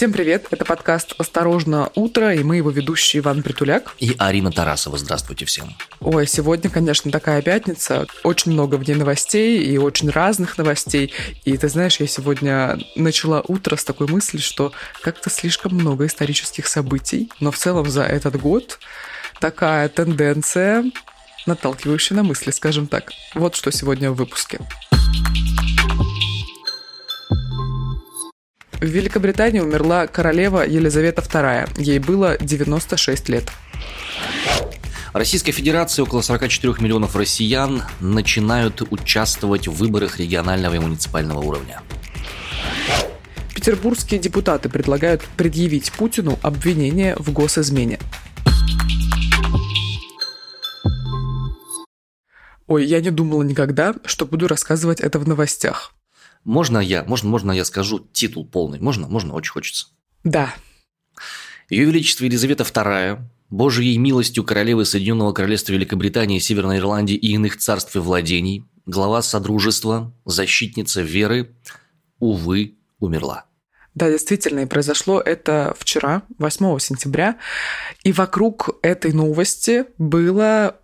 Всем 0.00 0.14
привет, 0.14 0.46
это 0.50 0.64
подкаст 0.64 1.12
«Осторожно, 1.18 1.90
утро», 1.94 2.34
и 2.34 2.42
мы 2.42 2.56
его 2.56 2.70
ведущие 2.70 3.20
Иван 3.20 3.42
Притуляк. 3.42 3.94
И 3.98 4.16
Арина 4.16 4.50
Тарасова. 4.50 4.96
Здравствуйте 4.96 5.44
всем. 5.44 5.74
Ой, 6.00 6.26
сегодня, 6.26 6.70
конечно, 6.70 7.10
такая 7.10 7.42
пятница. 7.42 8.06
Очень 8.24 8.52
много 8.52 8.76
в 8.76 8.88
ней 8.88 8.94
новостей 8.94 9.62
и 9.62 9.76
очень 9.76 10.08
разных 10.08 10.56
новостей. 10.56 11.12
И 11.44 11.54
ты 11.58 11.68
знаешь, 11.68 12.00
я 12.00 12.06
сегодня 12.06 12.78
начала 12.96 13.44
утро 13.46 13.76
с 13.76 13.84
такой 13.84 14.06
мысли, 14.06 14.38
что 14.38 14.72
как-то 15.02 15.28
слишком 15.28 15.74
много 15.74 16.06
исторических 16.06 16.66
событий. 16.66 17.30
Но 17.38 17.50
в 17.50 17.58
целом 17.58 17.90
за 17.90 18.04
этот 18.04 18.40
год 18.40 18.78
такая 19.38 19.90
тенденция, 19.90 20.82
наталкивающая 21.44 22.16
на 22.16 22.22
мысли, 22.22 22.52
скажем 22.52 22.86
так. 22.86 23.12
Вот 23.34 23.54
что 23.54 23.70
сегодня 23.70 24.10
в 24.10 24.14
выпуске. 24.14 24.60
В 28.80 28.86
Великобритании 28.86 29.60
умерла 29.60 30.06
королева 30.06 30.66
Елизавета 30.66 31.20
II. 31.20 31.82
Ей 31.82 31.98
было 31.98 32.38
96 32.38 33.28
лет. 33.28 33.50
Российская 35.12 35.52
Федерация, 35.52 36.04
около 36.04 36.22
44 36.22 36.76
миллионов 36.80 37.14
россиян 37.14 37.82
начинают 38.00 38.80
участвовать 38.90 39.68
в 39.68 39.72
выборах 39.72 40.18
регионального 40.18 40.74
и 40.74 40.78
муниципального 40.78 41.40
уровня. 41.40 41.82
Петербургские 43.54 44.18
депутаты 44.18 44.70
предлагают 44.70 45.22
предъявить 45.36 45.92
Путину 45.92 46.38
обвинение 46.40 47.16
в 47.16 47.30
госизмене. 47.32 47.98
Ой, 52.66 52.86
я 52.86 53.02
не 53.02 53.10
думала 53.10 53.42
никогда, 53.42 53.94
что 54.06 54.24
буду 54.24 54.48
рассказывать 54.48 55.00
это 55.00 55.18
в 55.18 55.28
новостях. 55.28 55.92
Можно 56.44 56.78
я, 56.78 57.04
можно, 57.04 57.28
можно 57.28 57.52
я 57.52 57.64
скажу 57.64 58.08
титул 58.12 58.46
полный? 58.46 58.80
Можно, 58.80 59.08
можно, 59.08 59.34
очень 59.34 59.52
хочется. 59.52 59.88
Да. 60.24 60.54
Ее 61.68 61.84
Величество 61.84 62.24
Елизавета 62.24 62.64
II, 62.64 63.20
Божьей 63.50 63.96
милостью 63.98 64.44
королевы 64.44 64.84
Соединенного 64.84 65.32
Королевства 65.32 65.72
Великобритании, 65.72 66.38
Северной 66.38 66.78
Ирландии 66.78 67.16
и 67.16 67.32
иных 67.32 67.58
царств 67.58 67.94
и 67.96 67.98
владений, 67.98 68.64
глава 68.86 69.22
Содружества, 69.22 70.12
защитница 70.24 71.02
веры, 71.02 71.54
увы, 72.18 72.76
умерла. 72.98 73.44
Да, 73.94 74.08
действительно, 74.08 74.60
и 74.60 74.66
произошло 74.66 75.20
это 75.20 75.74
вчера, 75.78 76.22
8 76.38 76.78
сентября. 76.78 77.38
И 78.04 78.12
вокруг 78.12 78.78
этой 78.82 79.12
новости 79.12 79.84
было 79.98 80.79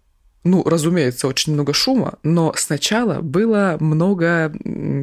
ну, 0.46 0.62
разумеется, 0.62 1.26
очень 1.26 1.52
много 1.52 1.72
шума, 1.72 2.18
но 2.22 2.54
сначала 2.56 3.20
было 3.20 3.76
много 3.80 4.52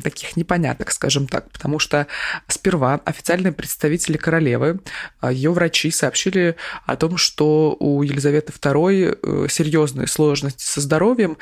таких 0.01 0.37
непоняток, 0.37 0.91
скажем 0.91 1.27
так, 1.27 1.51
потому 1.51 1.79
что 1.79 2.07
сперва 2.47 3.01
официальные 3.05 3.51
представители 3.51 4.17
королевы, 4.17 4.79
а, 5.19 5.31
ее 5.31 5.51
врачи 5.51 5.91
сообщили 5.91 6.55
о 6.85 6.95
том, 6.95 7.17
что 7.17 7.75
у 7.79 8.03
Елизаветы 8.03 8.53
II 8.53 9.19
э, 9.21 9.47
серьезные 9.49 10.07
сложности 10.07 10.63
со 10.63 10.79
здоровьем, 10.79 11.37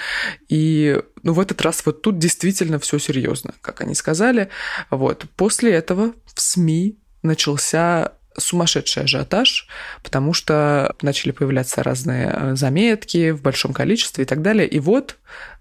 и 0.49 0.99
ну, 1.21 1.33
в 1.33 1.39
этот 1.39 1.61
раз 1.61 1.85
вот 1.85 2.01
тут 2.01 2.17
действительно 2.17 2.79
все 2.79 2.97
серьезно, 2.97 3.53
как 3.61 3.81
они 3.81 3.93
сказали. 3.93 4.49
Вот. 4.89 5.25
После 5.35 5.71
этого 5.73 6.13
в 6.33 6.41
СМИ 6.41 6.97
начался 7.21 8.13
сумасшедший 8.37 9.03
ажиотаж, 9.03 9.67
потому 10.03 10.33
что 10.33 10.95
начали 11.01 11.31
появляться 11.31 11.83
разные 11.83 12.33
э, 12.33 12.55
заметки 12.55 13.31
в 13.31 13.41
большом 13.41 13.73
количестве 13.73 14.23
и 14.23 14.27
так 14.27 14.41
далее. 14.41 14.67
И 14.67 14.79
вот 14.79 15.17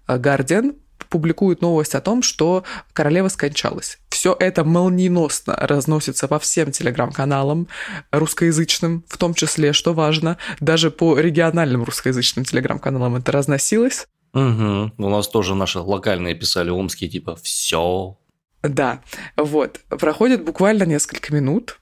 Гардиан 0.07 0.75
публикует 1.09 1.61
новость 1.61 1.93
о 1.93 2.01
том, 2.01 2.23
что 2.23 2.63
королева 2.93 3.27
скончалась. 3.27 3.99
Все 4.09 4.35
это 4.39 4.63
молниеносно 4.63 5.55
разносится 5.55 6.27
по 6.27 6.39
всем 6.39 6.71
телеграм-каналам 6.71 7.67
русскоязычным, 8.11 9.03
в 9.07 9.17
том 9.17 9.33
числе, 9.33 9.73
что 9.73 9.93
важно, 9.93 10.37
даже 10.59 10.89
по 10.89 11.19
региональным 11.19 11.83
русскоязычным 11.83 12.45
телеграм-каналам 12.45 13.17
это 13.17 13.31
разносилось. 13.31 14.07
Угу. 14.33 14.91
У 14.97 15.09
нас 15.09 15.27
тоже 15.27 15.55
наши 15.55 15.79
локальные 15.79 16.35
писали 16.35 16.69
омские, 16.69 17.09
типа 17.09 17.35
«все». 17.35 18.17
Да, 18.63 19.01
вот. 19.35 19.79
Проходит 19.89 20.45
буквально 20.45 20.83
несколько 20.83 21.33
минут, 21.33 21.80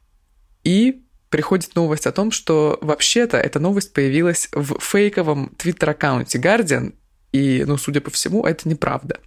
и 0.64 1.04
приходит 1.30 1.76
новость 1.76 2.08
о 2.08 2.12
том, 2.12 2.32
что 2.32 2.78
вообще-то 2.82 3.38
эта 3.38 3.60
новость 3.60 3.94
появилась 3.94 4.50
в 4.52 4.80
фейковом 4.80 5.52
твиттер-аккаунте 5.58 6.40
Guardian, 6.40 6.94
и, 7.32 7.64
ну, 7.66 7.78
судя 7.78 8.02
по 8.02 8.10
всему, 8.10 8.46
это 8.46 8.68
неправда. 8.68 9.20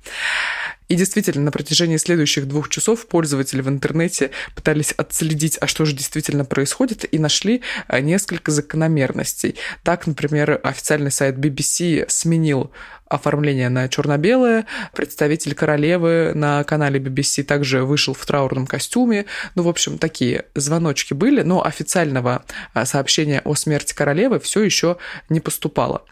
И 0.88 0.94
действительно, 0.94 1.44
на 1.44 1.50
протяжении 1.50 1.96
следующих 1.96 2.46
двух 2.46 2.68
часов 2.68 3.06
пользователи 3.06 3.60
в 3.60 3.68
интернете 3.68 4.30
пытались 4.54 4.92
отследить, 4.92 5.58
а 5.60 5.66
что 5.66 5.84
же 5.84 5.94
действительно 5.94 6.44
происходит, 6.44 7.06
и 7.12 7.18
нашли 7.18 7.62
э, 7.88 8.00
несколько 8.00 8.50
закономерностей. 8.50 9.56
Так, 9.82 10.06
например, 10.06 10.60
официальный 10.62 11.10
сайт 11.10 11.36
BBC 11.36 12.06
сменил 12.08 12.72
оформление 13.12 13.68
на 13.68 13.88
черно-белое. 13.88 14.66
Представитель 14.94 15.54
королевы 15.54 16.32
на 16.34 16.64
канале 16.64 16.98
BBC 16.98 17.42
также 17.42 17.84
вышел 17.84 18.14
в 18.14 18.24
траурном 18.24 18.66
костюме. 18.66 19.26
Ну, 19.54 19.62
в 19.62 19.68
общем, 19.68 19.98
такие 19.98 20.46
звоночки 20.54 21.14
были, 21.14 21.42
но 21.42 21.64
официального 21.64 22.44
э, 22.74 22.84
сообщения 22.84 23.40
о 23.44 23.54
смерти 23.54 23.94
королевы 23.94 24.40
все 24.40 24.62
еще 24.62 24.96
не 25.28 25.40
поступало. 25.40 26.04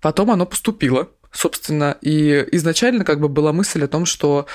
Потом 0.00 0.30
оно 0.30 0.46
поступило, 0.46 1.08
собственно, 1.36 1.96
и 2.00 2.46
изначально 2.52 3.04
как 3.04 3.20
бы 3.20 3.28
была 3.28 3.52
мысль 3.52 3.84
о 3.84 3.88
том, 3.88 4.06
что 4.06 4.46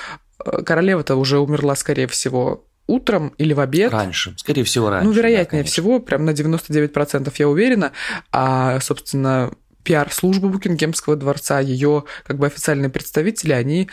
э, 0.44 0.62
королева-то 0.62 1.16
уже 1.16 1.38
умерла, 1.38 1.76
скорее 1.76 2.08
всего, 2.08 2.66
утром 2.86 3.32
или 3.38 3.52
в 3.52 3.60
обед. 3.60 3.92
Раньше, 3.92 4.34
скорее 4.36 4.64
всего, 4.64 4.90
раньше. 4.90 5.06
Ну, 5.06 5.12
вероятнее 5.12 5.62
да, 5.62 5.68
всего, 5.68 6.00
прям 6.00 6.24
на 6.24 6.30
99% 6.30 7.32
я 7.38 7.48
уверена. 7.48 7.92
А, 8.32 8.80
собственно, 8.80 9.52
пиар-служба 9.84 10.48
Букингемского 10.48 11.16
дворца, 11.16 11.60
ее 11.60 12.04
как 12.24 12.38
бы 12.38 12.46
официальные 12.46 12.90
представители, 12.90 13.52
они, 13.52 13.88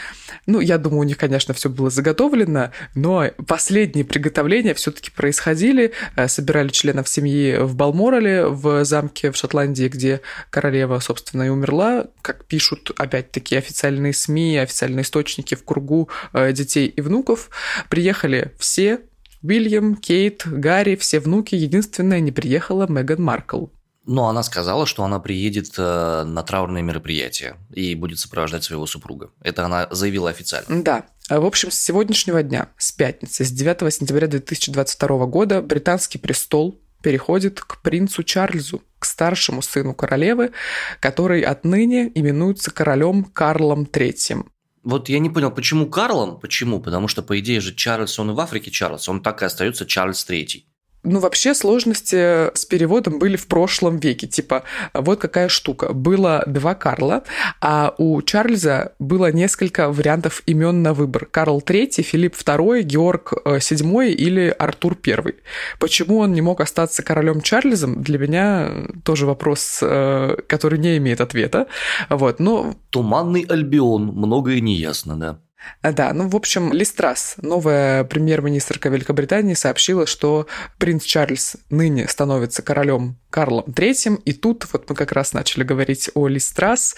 ну, 0.45 0.59
я 0.59 0.77
думаю, 0.77 1.01
у 1.01 1.03
них, 1.03 1.17
конечно, 1.17 1.53
все 1.53 1.69
было 1.69 1.89
заготовлено, 1.89 2.71
но 2.95 3.29
последние 3.47 4.05
приготовления 4.05 4.73
все-таки 4.73 5.11
происходили, 5.11 5.93
э, 6.15 6.27
собирали 6.27 6.69
членов 6.69 7.07
семьи 7.07 7.57
в 7.57 7.75
Балморале, 7.75 8.45
в 8.47 8.85
замке 8.85 9.31
в 9.31 9.35
Шотландии, 9.35 9.87
где 9.87 10.21
королева, 10.49 10.99
собственно, 10.99 11.43
и 11.43 11.49
умерла, 11.49 12.07
как 12.21 12.45
пишут, 12.45 12.91
опять-таки, 12.97 13.55
официальные 13.55 14.13
СМИ, 14.13 14.57
официальные 14.57 15.03
источники 15.03 15.55
в 15.55 15.63
кругу 15.63 16.09
э, 16.33 16.51
детей 16.53 16.87
и 16.87 17.01
внуков. 17.01 17.49
Приехали 17.89 18.53
все, 18.59 19.01
Уильям, 19.41 19.95
Кейт, 19.95 20.43
Гарри, 20.45 20.95
все 20.95 21.19
внуки. 21.19 21.55
Единственное, 21.55 22.19
не 22.19 22.31
приехала 22.31 22.87
Меган 22.87 23.21
Маркл. 23.21 23.67
Но 24.09 24.27
она 24.27 24.41
сказала, 24.41 24.87
что 24.87 25.03
она 25.03 25.19
приедет 25.19 25.75
э, 25.77 26.23
на 26.23 26.41
траурное 26.41 26.81
мероприятие 26.81 27.57
и 27.71 27.93
будет 27.93 28.17
сопровождать 28.17 28.63
своего 28.63 28.87
супруга. 28.87 29.29
Это 29.39 29.65
она 29.65 29.87
заявила 29.91 30.31
официально. 30.31 30.83
Да. 30.83 31.05
В 31.29 31.45
общем, 31.45 31.69
с 31.69 31.75
сегодняшнего 31.75 32.41
дня, 32.41 32.69
с 32.79 32.91
пятницы, 32.91 33.45
с 33.45 33.51
9 33.51 33.93
сентября 33.93 34.25
2022 34.25 35.25
года, 35.27 35.61
британский 35.61 36.17
престол 36.17 36.81
переходит 37.03 37.61
к 37.61 37.83
принцу 37.83 38.23
Чарльзу, 38.23 38.81
к 38.97 39.05
старшему 39.05 39.61
сыну 39.61 39.93
королевы, 39.93 40.53
который 40.99 41.41
отныне 41.41 42.11
именуется 42.15 42.71
королем 42.71 43.25
Карлом 43.25 43.83
III. 43.83 44.43
Вот 44.81 45.07
я 45.07 45.19
не 45.19 45.29
понял, 45.29 45.51
почему 45.51 45.87
Карлом? 45.87 46.39
Почему? 46.39 46.79
Потому 46.79 47.07
что, 47.09 47.21
по 47.21 47.39
идее 47.39 47.59
же, 47.59 47.75
Чарльз, 47.75 48.17
он 48.17 48.31
и 48.31 48.33
в 48.33 48.39
Африке 48.39 48.71
Чарльз, 48.71 49.07
он 49.07 49.21
так 49.21 49.43
и 49.43 49.45
остается 49.45 49.85
Чарльз 49.85 50.25
III. 50.27 50.63
Ну, 51.03 51.19
вообще 51.19 51.53
сложности 51.53 52.53
с 52.55 52.65
переводом 52.65 53.19
были 53.19 53.37
в 53.37 53.47
прошлом 53.47 53.99
веке. 53.99 54.27
Типа, 54.27 54.63
вот 54.93 55.19
какая 55.19 55.47
штука. 55.47 55.93
Было 55.93 56.43
два 56.45 56.75
Карла, 56.75 57.23
а 57.61 57.95
у 57.97 58.21
Чарльза 58.21 58.93
было 58.99 59.31
несколько 59.31 59.89
вариантов 59.89 60.43
имен 60.45 60.83
на 60.83 60.93
выбор. 60.93 61.25
Карл 61.25 61.63
III, 61.65 62.01
Филипп 62.01 62.35
II, 62.35 62.81
Георг 62.81 63.33
VII 63.45 64.07
э, 64.07 64.11
или 64.11 64.53
Артур 64.59 64.97
I. 65.07 65.35
Почему 65.79 66.17
он 66.17 66.33
не 66.33 66.41
мог 66.41 66.59
остаться 66.59 67.01
королем 67.01 67.41
Чарльзом, 67.41 68.03
для 68.03 68.19
меня 68.19 68.69
тоже 69.05 69.25
вопрос, 69.25 69.79
э, 69.81 70.35
который 70.47 70.79
не 70.79 70.97
имеет 70.97 71.21
ответа. 71.21 71.67
Вот, 72.09 72.41
но... 72.41 72.75
Туманный 72.89 73.45
Альбион, 73.47 74.07
многое 74.07 74.59
не 74.59 74.75
ясно, 74.75 75.15
да. 75.15 75.39
Да, 75.83 76.13
ну, 76.13 76.27
в 76.27 76.35
общем, 76.35 76.73
Листрас, 76.73 77.35
новая 77.41 78.03
премьер-министрка 78.03 78.89
Великобритании, 78.89 79.53
сообщила, 79.53 80.05
что 80.05 80.47
принц 80.77 81.03
Чарльз 81.03 81.57
ныне 81.69 82.07
становится 82.07 82.61
королем 82.61 83.17
Карлом 83.29 83.65
III, 83.65 84.21
и 84.23 84.33
тут 84.33 84.67
вот 84.71 84.89
мы 84.89 84.95
как 84.95 85.11
раз 85.11 85.33
начали 85.33 85.63
говорить 85.63 86.09
о 86.13 86.27
Листрас. 86.27 86.95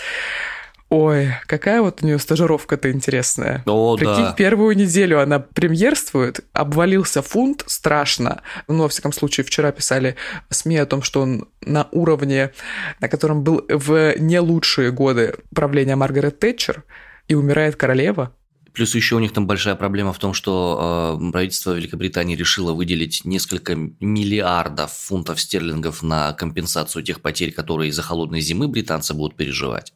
Ой, 0.89 1.29
какая 1.47 1.81
вот 1.81 2.03
у 2.03 2.05
нее 2.05 2.19
стажировка-то 2.19 2.91
интересная. 2.91 3.63
О, 3.65 3.95
Прикинь, 3.95 4.25
да. 4.25 4.33
первую 4.33 4.75
неделю 4.75 5.21
она 5.21 5.39
премьерствует, 5.39 6.41
обвалился 6.51 7.21
фунт, 7.21 7.63
страшно. 7.67 8.41
Ну, 8.67 8.83
во 8.83 8.89
всяком 8.89 9.13
случае, 9.13 9.45
вчера 9.45 9.71
писали 9.71 10.17
СМИ 10.49 10.77
о 10.77 10.85
том, 10.85 11.01
что 11.01 11.21
он 11.21 11.47
на 11.61 11.87
уровне, 11.93 12.51
на 12.99 13.07
котором 13.07 13.41
был 13.41 13.63
в 13.69 14.15
не 14.19 14.41
лучшие 14.41 14.91
годы 14.91 15.35
правления 15.55 15.95
Маргарет 15.95 16.39
Тэтчер, 16.39 16.83
и 17.29 17.35
умирает 17.35 17.77
королева, 17.77 18.35
Плюс 18.73 18.95
еще 18.95 19.15
у 19.15 19.19
них 19.19 19.33
там 19.33 19.47
большая 19.47 19.75
проблема 19.75 20.13
в 20.13 20.19
том, 20.19 20.33
что 20.33 21.17
э, 21.19 21.31
правительство 21.31 21.73
Великобритании 21.73 22.35
решило 22.35 22.73
выделить 22.73 23.25
несколько 23.25 23.75
миллиардов 23.75 24.93
фунтов 24.93 25.41
стерлингов 25.41 26.03
на 26.03 26.33
компенсацию 26.33 27.03
тех 27.03 27.21
потерь, 27.21 27.51
которые 27.51 27.89
из-за 27.89 28.01
холодной 28.01 28.41
зимы 28.41 28.67
британцы 28.67 29.13
будут 29.13 29.35
переживать 29.35 29.93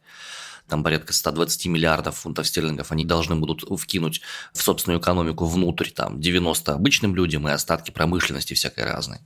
там 0.67 0.83
порядка 0.83 1.13
120 1.13 1.67
миллиардов 1.67 2.17
фунтов 2.17 2.47
стерлингов 2.47 2.91
они 2.91 3.05
должны 3.05 3.35
будут 3.35 3.63
вкинуть 3.79 4.21
в 4.53 4.61
собственную 4.61 4.99
экономику 4.99 5.45
внутрь, 5.45 5.89
там 5.89 6.19
90 6.19 6.73
обычным 6.73 7.15
людям 7.15 7.47
и 7.47 7.51
остатки 7.51 7.91
промышленности 7.91 8.53
всякой 8.53 8.85
разной. 8.85 9.19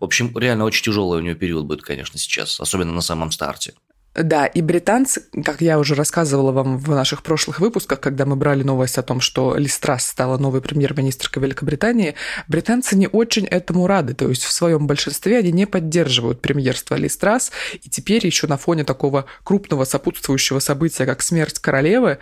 В 0.00 0.04
общем, 0.04 0.36
реально 0.36 0.64
очень 0.64 0.84
тяжелый 0.84 1.18
у 1.18 1.22
нее 1.22 1.34
период 1.34 1.66
будет, 1.66 1.82
конечно, 1.82 2.18
сейчас, 2.18 2.60
особенно 2.60 2.92
на 2.92 3.00
самом 3.00 3.30
старте. 3.30 3.74
Да, 4.14 4.46
и 4.46 4.62
британцы, 4.62 5.24
как 5.44 5.60
я 5.60 5.76
уже 5.78 5.96
рассказывала 5.96 6.52
вам 6.52 6.78
в 6.78 6.88
наших 6.90 7.24
прошлых 7.24 7.58
выпусках, 7.58 7.98
когда 7.98 8.24
мы 8.24 8.36
брали 8.36 8.62
новость 8.62 8.96
о 8.96 9.02
том, 9.02 9.20
что 9.20 9.56
Листрас 9.56 10.06
стала 10.06 10.38
новой 10.38 10.60
премьер-министркой 10.60 11.42
Великобритании, 11.42 12.14
британцы 12.46 12.96
не 12.96 13.08
очень 13.08 13.44
этому 13.46 13.88
рады. 13.88 14.14
То 14.14 14.28
есть 14.28 14.44
в 14.44 14.52
своем 14.52 14.86
большинстве 14.86 15.38
они 15.38 15.50
не 15.50 15.66
поддерживают 15.66 16.40
премьерство 16.40 16.94
Листрас. 16.94 17.50
И 17.82 17.90
теперь 17.90 18.24
еще 18.24 18.46
на 18.46 18.56
фоне 18.56 18.84
такого 18.84 19.24
крупного 19.42 19.84
сопутствующего 19.84 20.60
события, 20.60 21.06
как 21.06 21.20
смерть 21.20 21.58
королевы, 21.58 22.18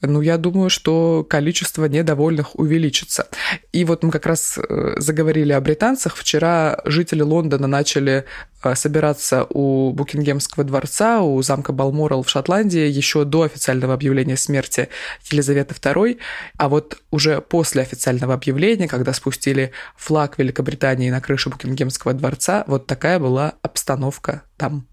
ну, 0.00 0.20
я 0.20 0.38
думаю, 0.38 0.70
что 0.70 1.26
количество 1.28 1.84
недовольных 1.86 2.58
увеличится. 2.58 3.28
И 3.72 3.84
вот 3.84 4.02
мы 4.02 4.10
как 4.10 4.26
раз 4.26 4.58
э, 4.58 4.94
заговорили 4.98 5.52
о 5.52 5.60
британцах. 5.60 6.16
Вчера 6.16 6.80
жители 6.84 7.22
Лондона 7.22 7.66
начали 7.66 8.24
э, 8.62 8.74
собираться 8.74 9.46
у 9.50 9.92
Букингемского 9.92 10.64
дворца, 10.64 11.25
у 11.26 11.42
замка 11.42 11.72
Балморал 11.72 12.22
в 12.22 12.30
Шотландии 12.30 12.88
еще 12.88 13.24
до 13.24 13.42
официального 13.42 13.94
объявления 13.94 14.36
смерти 14.36 14.88
Елизаветы 15.30 15.74
II, 15.74 16.18
а 16.56 16.68
вот 16.68 16.98
уже 17.10 17.40
после 17.40 17.82
официального 17.82 18.34
объявления, 18.34 18.88
когда 18.88 19.12
спустили 19.12 19.72
флаг 19.96 20.38
Великобритании 20.38 21.10
на 21.10 21.20
крышу 21.20 21.50
Букингемского 21.50 22.14
дворца, 22.14 22.64
вот 22.66 22.86
такая 22.86 23.18
была 23.18 23.54
обстановка 23.62 24.42
там. 24.56 24.86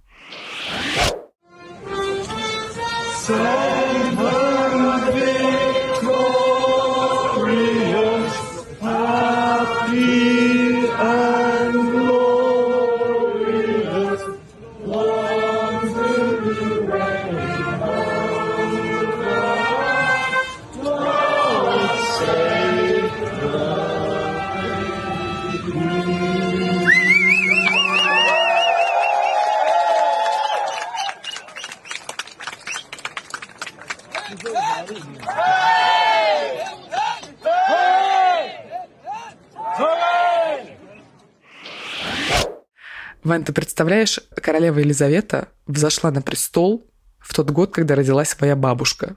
Ты 43.45 43.54
представляешь, 43.54 44.19
королева 44.36 44.80
Елизавета 44.80 45.50
взошла 45.68 46.12
на 46.12 46.22
престол 46.22 46.90
в 47.19 47.34
тот 47.34 47.51
год, 47.51 47.74
когда 47.74 47.95
родилась 47.95 48.36
моя 48.40 48.56
бабушка. 48.56 49.16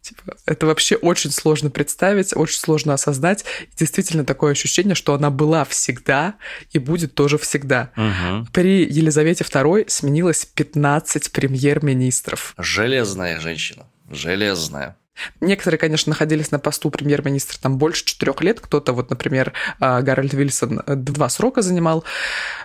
Типа, 0.00 0.36
это 0.46 0.66
вообще 0.66 0.96
очень 0.96 1.30
сложно 1.30 1.70
представить, 1.70 2.34
очень 2.34 2.58
сложно 2.58 2.94
осознать. 2.94 3.44
И 3.72 3.76
действительно 3.76 4.24
такое 4.24 4.52
ощущение, 4.52 4.94
что 4.94 5.12
она 5.14 5.30
была 5.30 5.64
всегда 5.64 6.36
и 6.70 6.78
будет 6.78 7.14
тоже 7.14 7.36
всегда. 7.36 7.90
Угу. 7.96 8.48
При 8.52 8.84
Елизавете 8.84 9.44
II 9.44 9.84
сменилось 9.88 10.44
15 10.46 11.32
премьер-министров. 11.32 12.54
Железная 12.56 13.40
женщина. 13.40 13.86
Железная. 14.10 14.96
Некоторые, 15.40 15.78
конечно, 15.78 16.10
находились 16.10 16.50
на 16.50 16.58
посту 16.58 16.90
премьер-министра 16.90 17.58
там 17.58 17.78
больше 17.78 18.04
четырех 18.04 18.40
лет. 18.42 18.60
Кто-то, 18.60 18.92
вот, 18.92 19.10
например, 19.10 19.52
а, 19.80 20.02
Гарольд 20.02 20.32
Вильсон 20.32 20.82
э, 20.86 20.94
два 20.94 21.28
срока 21.28 21.62
занимал. 21.62 22.04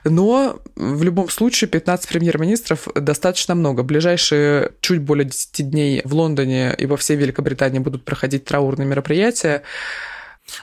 Но 0.04 0.60
в 0.76 1.04
любом 1.04 1.30
случае 1.30 1.70
15 1.70 2.08
премьер-министров 2.08 2.88
достаточно 2.96 3.56
много. 3.56 3.84
Ближайшие 3.84 4.72
чуть 4.82 5.02
более 5.02 5.26
10 5.26 5.70
дней 5.70 6.02
в 6.04 6.14
Лондоне 6.14 6.74
и 6.78 6.86
во 6.86 6.98
всей 6.98 7.18
Великобритании 7.18 7.80
будут 7.80 8.06
проходить 8.06 8.46
траурные 8.46 8.88
мероприятия. 8.88 9.64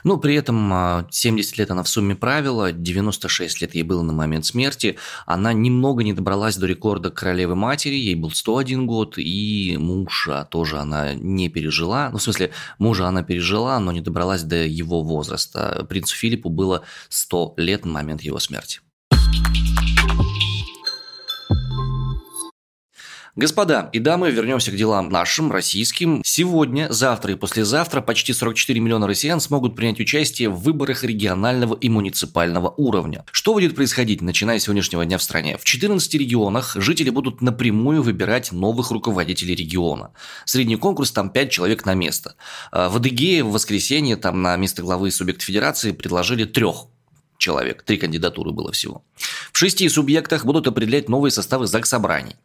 Ну, 0.03 0.17
при 0.17 0.35
этом 0.35 1.07
70 1.09 1.53
а, 1.53 1.61
лет 1.61 1.71
она 1.71 1.83
в 1.83 1.89
сумме 1.89 2.15
правила, 2.15 2.71
96 2.71 3.61
лет 3.61 3.75
ей 3.75 3.83
было 3.83 4.01
на 4.01 4.13
момент 4.13 4.45
смерти. 4.45 4.97
Она 5.25 5.53
немного 5.53 6.03
не 6.03 6.13
добралась 6.13 6.57
до 6.57 6.67
рекорда 6.67 7.09
королевы 7.09 7.55
матери, 7.55 7.95
ей 7.95 8.15
был 8.15 8.31
101 8.31 8.85
год, 8.85 9.17
и 9.17 9.77
мужа 9.77 10.47
тоже 10.49 10.77
она 10.77 11.13
не 11.13 11.49
пережила. 11.49 12.09
Ну, 12.11 12.17
в 12.17 12.23
смысле, 12.23 12.51
мужа 12.77 13.07
она 13.07 13.23
пережила, 13.23 13.79
но 13.79 13.91
не 13.91 14.01
добралась 14.01 14.43
до 14.43 14.57
его 14.57 15.01
возраста. 15.03 15.85
Принцу 15.89 16.15
Филиппу 16.15 16.49
было 16.49 16.83
100 17.09 17.55
лет 17.57 17.85
на 17.85 17.91
момент 17.91 18.21
его 18.21 18.39
смерти. 18.39 18.81
Господа 23.41 23.89
и 23.91 23.97
дамы, 23.97 24.29
вернемся 24.29 24.69
к 24.69 24.75
делам 24.75 25.09
нашим, 25.09 25.51
российским. 25.51 26.21
Сегодня, 26.23 26.85
завтра 26.91 27.33
и 27.33 27.35
послезавтра 27.35 27.99
почти 27.99 28.33
44 28.33 28.79
миллиона 28.79 29.07
россиян 29.07 29.39
смогут 29.39 29.75
принять 29.75 29.99
участие 29.99 30.49
в 30.49 30.59
выборах 30.59 31.03
регионального 31.03 31.73
и 31.73 31.89
муниципального 31.89 32.71
уровня. 32.77 33.25
Что 33.31 33.53
будет 33.53 33.73
происходить, 33.73 34.21
начиная 34.21 34.59
с 34.59 34.65
сегодняшнего 34.65 35.03
дня 35.05 35.17
в 35.17 35.23
стране? 35.23 35.57
В 35.57 35.63
14 35.63 36.13
регионах 36.13 36.73
жители 36.75 37.09
будут 37.09 37.41
напрямую 37.41 38.03
выбирать 38.03 38.51
новых 38.51 38.91
руководителей 38.91 39.55
региона. 39.55 40.11
Средний 40.45 40.75
конкурс 40.75 41.11
там 41.11 41.31
5 41.31 41.49
человек 41.49 41.83
на 41.87 41.95
место. 41.95 42.35
А 42.71 42.89
в 42.89 42.97
Адыгее 42.97 43.43
в 43.43 43.53
воскресенье 43.53 44.17
там 44.17 44.43
на 44.43 44.55
место 44.55 44.83
главы 44.83 45.09
субъекта 45.09 45.45
федерации 45.45 45.93
предложили 45.93 46.43
трех 46.43 46.90
человек. 47.41 47.83
Три 47.83 47.97
кандидатуры 47.97 48.51
было 48.51 48.71
всего. 48.71 49.03
В 49.51 49.57
шести 49.57 49.89
субъектах 49.89 50.45
будут 50.45 50.67
определять 50.67 51.09
новые 51.09 51.31
составы 51.31 51.67
ЗАГС-собраний. 51.67 52.35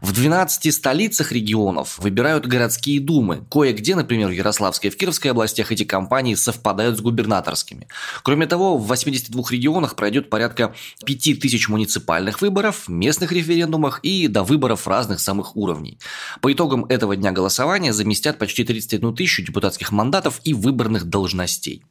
В 0.00 0.12
12 0.12 0.72
столицах 0.72 1.32
регионов 1.32 1.98
выбирают 1.98 2.46
городские 2.46 3.00
думы. 3.00 3.44
Кое-где, 3.50 3.94
например, 3.94 4.28
в 4.28 4.32
Ярославской 4.32 4.88
и 4.88 4.92
в 4.92 4.96
Кировской 4.96 5.32
областях 5.32 5.72
эти 5.72 5.84
компании 5.84 6.34
совпадают 6.34 6.98
с 6.98 7.00
губернаторскими. 7.00 7.88
Кроме 8.22 8.46
того, 8.46 8.78
в 8.78 8.86
82 8.86 9.44
регионах 9.50 9.96
пройдет 9.96 10.30
порядка 10.30 10.74
5000 11.04 11.68
муниципальных 11.68 12.40
выборов, 12.40 12.88
местных 12.88 13.32
референдумах 13.32 14.00
и 14.02 14.28
до 14.28 14.44
выборов 14.44 14.86
разных 14.86 15.20
самых 15.20 15.56
уровней. 15.56 15.98
По 16.40 16.52
итогам 16.52 16.84
этого 16.86 17.16
дня 17.16 17.32
голосования 17.32 17.92
заместят 17.92 18.38
почти 18.38 18.64
31 18.64 19.14
тысячу 19.14 19.42
депутатских 19.42 19.92
мандатов 19.92 20.40
и 20.44 20.54
выборных 20.54 21.04
должностей. 21.04 21.82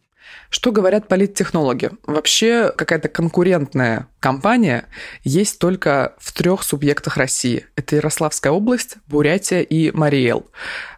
Что 0.49 0.71
говорят 0.71 1.07
политтехнологи? 1.07 1.91
Вообще 2.05 2.71
какая-то 2.75 3.09
конкурентная 3.09 4.07
компания 4.19 4.85
есть 5.23 5.59
только 5.59 6.15
в 6.19 6.31
трех 6.31 6.63
субъектах 6.63 7.17
России. 7.17 7.65
Это 7.75 7.95
Ярославская 7.95 8.51
область, 8.53 8.97
Бурятия 9.07 9.61
и 9.61 9.91
Мариэл. 9.91 10.45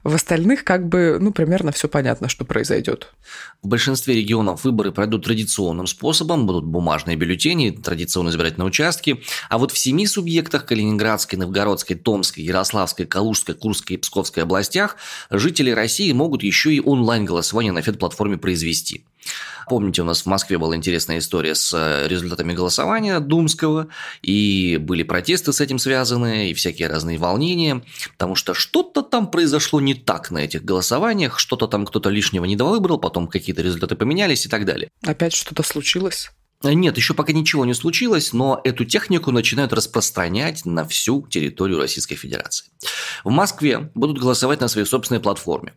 В 0.03 0.13
остальных 0.13 0.63
как 0.63 0.87
бы, 0.87 1.17
ну, 1.19 1.31
примерно 1.31 1.71
все 1.71 1.87
понятно, 1.87 2.29
что 2.29 2.45
произойдет. 2.45 3.13
В 3.63 3.67
большинстве 3.67 4.15
регионов 4.15 4.63
выборы 4.63 4.91
пройдут 4.91 5.25
традиционным 5.25 5.87
способом, 5.87 6.45
будут 6.45 6.65
бумажные 6.65 7.15
бюллетени, 7.15 7.71
традиционно 7.71 8.29
избирательные 8.29 8.67
участки, 8.67 9.23
а 9.49 9.57
вот 9.57 9.71
в 9.71 9.77
семи 9.77 10.05
субъектах 10.05 10.65
Калининградской, 10.65 11.39
Новгородской, 11.39 11.95
Томской, 11.95 12.43
Ярославской, 12.43 13.05
Калужской, 13.05 13.55
Курской 13.55 13.95
и 13.95 13.99
Псковской 13.99 14.43
областях 14.43 14.97
жители 15.31 15.71
России 15.71 16.11
могут 16.11 16.43
еще 16.43 16.73
и 16.73 16.81
онлайн-голосование 16.81 17.71
на 17.71 17.81
фед-платформе 17.81 18.37
произвести. 18.37 19.05
Помните, 19.67 20.01
у 20.01 20.05
нас 20.05 20.21
в 20.21 20.25
Москве 20.27 20.57
была 20.57 20.75
интересная 20.75 21.19
история 21.19 21.55
с 21.55 21.73
э, 21.73 22.07
результатами 22.07 22.53
голосования 22.53 23.19
Думского, 23.19 23.87
и 24.21 24.77
были 24.79 25.03
протесты 25.03 25.53
с 25.53 25.61
этим 25.61 25.79
связаны, 25.79 26.51
и 26.51 26.53
всякие 26.53 26.87
разные 26.87 27.17
волнения, 27.17 27.81
потому 28.13 28.35
что 28.35 28.53
что-то 28.53 29.01
там 29.01 29.31
произошло 29.31 29.81
не 29.81 29.95
так 29.95 30.31
на 30.31 30.39
этих 30.39 30.63
голосованиях, 30.63 31.39
что-то 31.39 31.67
там 31.67 31.85
кто-то 31.85 32.09
лишнего 32.09 32.45
не 32.45 32.55
выбрал, 32.55 32.97
потом 32.99 33.27
какие-то 33.27 33.61
результаты 33.61 33.95
поменялись 33.95 34.45
и 34.45 34.49
так 34.49 34.65
далее. 34.65 34.89
Опять 35.03 35.33
что-то 35.33 35.63
случилось? 35.63 36.31
Э, 36.65 36.73
нет, 36.73 36.97
еще 36.97 37.13
пока 37.13 37.31
ничего 37.33 37.65
не 37.65 37.73
случилось, 37.73 38.33
но 38.33 38.59
эту 38.63 38.85
технику 38.85 39.31
начинают 39.31 39.73
распространять 39.73 40.65
на 40.65 40.85
всю 40.85 41.25
территорию 41.27 41.79
Российской 41.79 42.15
Федерации. 42.15 42.65
В 43.23 43.29
Москве 43.29 43.91
будут 43.95 44.19
голосовать 44.19 44.61
на 44.61 44.67
своей 44.67 44.87
собственной 44.87 45.19
платформе. 45.19 45.73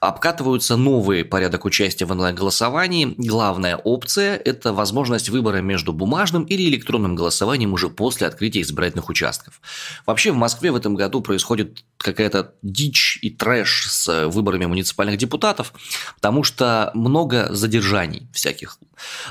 Обкатываются 0.00 0.76
новый 0.76 1.24
порядок 1.24 1.64
участия 1.64 2.04
в 2.04 2.10
онлайн-голосовании. 2.10 3.14
Главная 3.18 3.76
опция– 3.76 4.36
это 4.44 4.72
возможность 4.72 5.28
выбора 5.28 5.58
между 5.58 5.92
бумажным 5.92 6.42
или 6.44 6.68
электронным 6.68 7.14
голосованием 7.14 7.72
уже 7.72 7.88
после 7.88 8.26
открытия 8.26 8.62
избирательных 8.62 9.08
участков. 9.08 9.60
Вообще 10.06 10.32
в 10.32 10.36
Москве 10.36 10.72
в 10.72 10.76
этом 10.76 10.96
году 10.96 11.20
происходит 11.20 11.84
какая-то 11.98 12.54
дичь 12.62 13.18
и 13.22 13.30
трэш 13.30 13.86
с 13.88 14.28
выборами 14.28 14.66
муниципальных 14.66 15.18
депутатов, 15.18 15.72
потому 16.16 16.42
что 16.42 16.90
много 16.94 17.48
задержаний 17.54 18.28
всяких. 18.32 18.78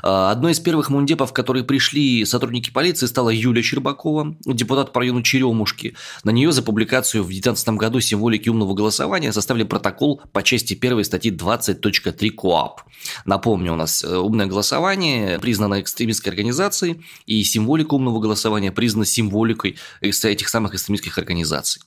А, 0.04 0.32
одной 0.32 0.54
из 0.54 0.60
первых 0.60 0.90
мундепов, 1.00 1.34
которые 1.34 1.64
пришли 1.64 2.26
сотрудники 2.26 2.70
полиции, 2.70 3.06
стала 3.06 3.30
Юлия 3.30 3.62
Щербакова, 3.62 4.36
депутат 4.46 4.92
по 4.92 5.00
району 5.00 5.24
Черемушки. 5.24 5.96
На 6.24 6.32
нее 6.32 6.52
за 6.52 6.62
публикацию 6.62 7.24
в 7.24 7.28
2019 7.28 7.70
году 7.70 8.00
символики 8.02 8.50
умного 8.50 8.74
голосования 8.74 9.32
составили 9.32 9.64
протокол 9.64 10.22
по 10.34 10.44
части 10.44 10.78
1 10.80 11.04
статьи 11.06 11.32
20.3 11.32 12.30
КОАП. 12.32 12.82
Напомню, 13.26 13.74
у 13.74 13.76
нас 13.76 14.04
э, 14.04 14.18
умное 14.18 14.46
голосование 14.46 15.40
признано 15.40 15.82
экстремистской 15.82 16.32
организацией, 16.32 17.02
и 17.26 17.44
символика 17.44 17.94
умного 17.94 18.20
голосования 18.20 18.72
признана 18.72 19.06
символикой 19.06 19.78
этих 20.02 20.50
самых 20.50 20.74
экстремистских 20.74 21.18
организаций. 21.18 21.82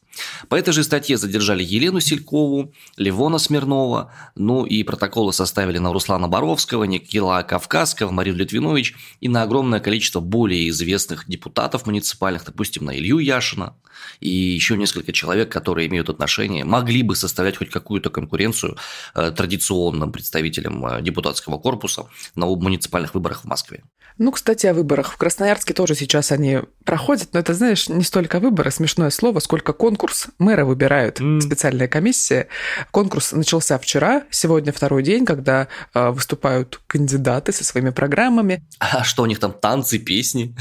По 0.48 0.56
этой 0.56 0.72
же 0.72 0.84
статье 0.84 1.16
задержали 1.16 1.62
Елену 1.62 2.00
Селькову, 2.00 2.72
Левона 2.96 3.38
Смирнова, 3.38 4.12
ну 4.34 4.64
и 4.64 4.82
протоколы 4.82 5.32
составили 5.32 5.78
на 5.78 5.92
Руслана 5.92 6.28
Боровского, 6.28 6.84
Никила 6.84 7.42
Кавказского, 7.42 8.10
Марию 8.10 8.36
Литвинович 8.36 8.94
и 9.20 9.28
на 9.28 9.42
огромное 9.42 9.80
количество 9.80 10.20
более 10.20 10.68
известных 10.68 11.28
депутатов 11.28 11.86
муниципальных, 11.86 12.44
допустим, 12.44 12.84
на 12.84 12.96
Илью 12.96 13.18
Яшина 13.18 13.74
и 14.20 14.28
еще 14.28 14.76
несколько 14.76 15.12
человек, 15.12 15.50
которые 15.50 15.88
имеют 15.88 16.08
отношение, 16.08 16.64
могли 16.64 17.02
бы 17.02 17.16
составлять 17.16 17.56
хоть 17.56 17.70
какую-то 17.70 18.10
конкуренцию 18.10 18.76
э, 19.14 19.30
традиционным 19.30 20.12
представителям 20.12 20.84
э, 20.86 21.02
депутатского 21.02 21.58
корпуса 21.58 22.06
на 22.34 22.46
муниципальных 22.46 23.14
выборах 23.14 23.42
в 23.42 23.44
Москве. 23.44 23.82
Ну, 24.18 24.30
кстати, 24.30 24.66
о 24.66 24.74
выборах. 24.74 25.12
В 25.12 25.16
Красноярске 25.16 25.74
тоже 25.74 25.94
сейчас 25.94 26.32
они 26.32 26.60
проходят, 26.84 27.30
но 27.32 27.40
это, 27.40 27.54
знаешь, 27.54 27.88
не 27.88 28.04
столько 28.04 28.40
выборы, 28.40 28.70
смешное 28.70 29.10
слово, 29.10 29.40
сколько 29.40 29.72
конкурс. 29.72 30.01
Мэра 30.38 30.64
выбирают, 30.64 31.20
mm. 31.20 31.40
специальная 31.40 31.88
комиссия. 31.88 32.48
Конкурс 32.90 33.32
начался 33.32 33.78
вчера, 33.78 34.24
сегодня 34.30 34.72
второй 34.72 35.02
день, 35.02 35.24
когда 35.24 35.68
э, 35.94 36.10
выступают 36.10 36.80
кандидаты 36.86 37.52
со 37.52 37.64
своими 37.64 37.90
программами. 37.90 38.62
А 38.78 39.04
что 39.04 39.22
у 39.22 39.26
них 39.26 39.38
там, 39.38 39.52
танцы, 39.52 39.98
песни? 39.98 40.54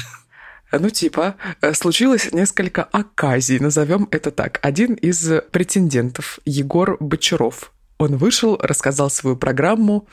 Ну, 0.72 0.90
типа, 0.90 1.36
э, 1.62 1.74
случилось 1.74 2.32
несколько 2.32 2.84
оказий, 2.84 3.60
назовем 3.60 4.08
это 4.12 4.32
так. 4.32 4.60
Один 4.62 4.94
из 4.94 5.42
претендентов, 5.52 6.40
Егор 6.46 6.98
Бочаров, 7.00 7.74
он 7.98 8.18
вышел, 8.18 8.58
рассказал 8.62 9.10
свою 9.10 9.36
программу. 9.36 10.08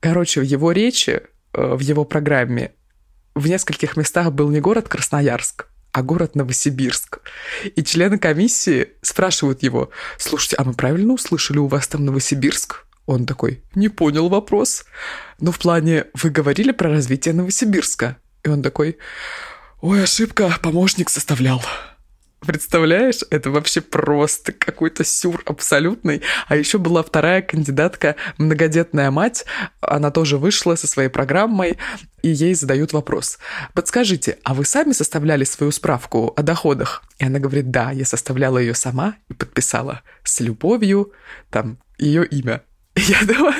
Короче, 0.00 0.40
в 0.40 0.44
его 0.44 0.72
речи 0.72 1.22
Э, 1.54 1.74
в 1.74 1.80
его 1.80 2.04
программе 2.04 2.72
в 3.34 3.46
нескольких 3.46 3.96
местах 3.96 4.32
был 4.32 4.50
не 4.50 4.60
город 4.60 4.88
Красноярск, 4.88 5.68
а 5.94 6.02
город 6.02 6.34
Новосибирск. 6.34 7.20
И 7.76 7.82
члены 7.84 8.18
комиссии 8.18 8.88
спрашивают 9.00 9.62
его, 9.62 9.90
слушайте, 10.18 10.56
а 10.56 10.64
мы 10.64 10.74
правильно 10.74 11.12
услышали, 11.12 11.58
у 11.58 11.68
вас 11.68 11.86
там 11.86 12.04
Новосибирск? 12.04 12.84
Он 13.06 13.26
такой, 13.26 13.62
не 13.76 13.88
понял 13.88 14.28
вопрос. 14.28 14.84
Но 15.38 15.52
в 15.52 15.58
плане, 15.60 16.06
вы 16.14 16.30
говорили 16.30 16.72
про 16.72 16.90
развитие 16.90 17.32
Новосибирска. 17.32 18.16
И 18.42 18.48
он 18.48 18.60
такой, 18.60 18.98
ой, 19.80 20.02
ошибка, 20.02 20.58
помощник 20.60 21.10
составлял. 21.10 21.62
Представляешь, 22.46 23.20
это 23.30 23.50
вообще 23.50 23.80
просто 23.80 24.52
какой-то 24.52 25.04
сюр 25.04 25.42
абсолютный. 25.46 26.22
А 26.46 26.56
еще 26.56 26.78
была 26.78 27.02
вторая 27.02 27.42
кандидатка, 27.42 28.16
многодетная 28.38 29.10
мать. 29.10 29.44
Она 29.80 30.10
тоже 30.10 30.36
вышла 30.36 30.74
со 30.74 30.86
своей 30.86 31.08
программой, 31.08 31.78
и 32.22 32.28
ей 32.28 32.54
задают 32.54 32.92
вопрос. 32.92 33.38
Подскажите, 33.72 34.38
а 34.44 34.54
вы 34.54 34.64
сами 34.64 34.92
составляли 34.92 35.44
свою 35.44 35.72
справку 35.72 36.32
о 36.36 36.42
доходах? 36.42 37.02
И 37.18 37.24
она 37.24 37.38
говорит, 37.38 37.70
да, 37.70 37.90
я 37.90 38.04
составляла 38.04 38.58
ее 38.58 38.74
сама 38.74 39.16
и 39.28 39.34
подписала 39.34 40.02
с 40.22 40.40
любовью, 40.40 41.12
там, 41.50 41.78
ее 41.98 42.26
имя. 42.26 42.62
Я 42.96 43.20
думаю, 43.26 43.54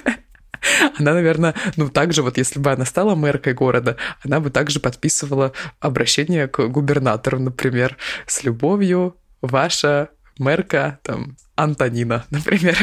она, 0.98 1.14
наверное, 1.14 1.54
ну, 1.76 1.88
также 1.88 2.22
вот 2.22 2.38
если 2.38 2.58
бы 2.58 2.72
она 2.72 2.84
стала 2.84 3.14
мэркой 3.14 3.54
города, 3.54 3.96
она 4.22 4.40
бы 4.40 4.50
также 4.50 4.80
подписывала 4.80 5.52
обращение 5.80 6.48
к 6.48 6.66
губернатору, 6.68 7.38
например, 7.38 7.96
с 8.26 8.44
любовью, 8.44 9.16
ваша 9.40 10.10
мэрка, 10.38 10.98
там, 11.02 11.36
Антонина, 11.54 12.24
например. 12.30 12.76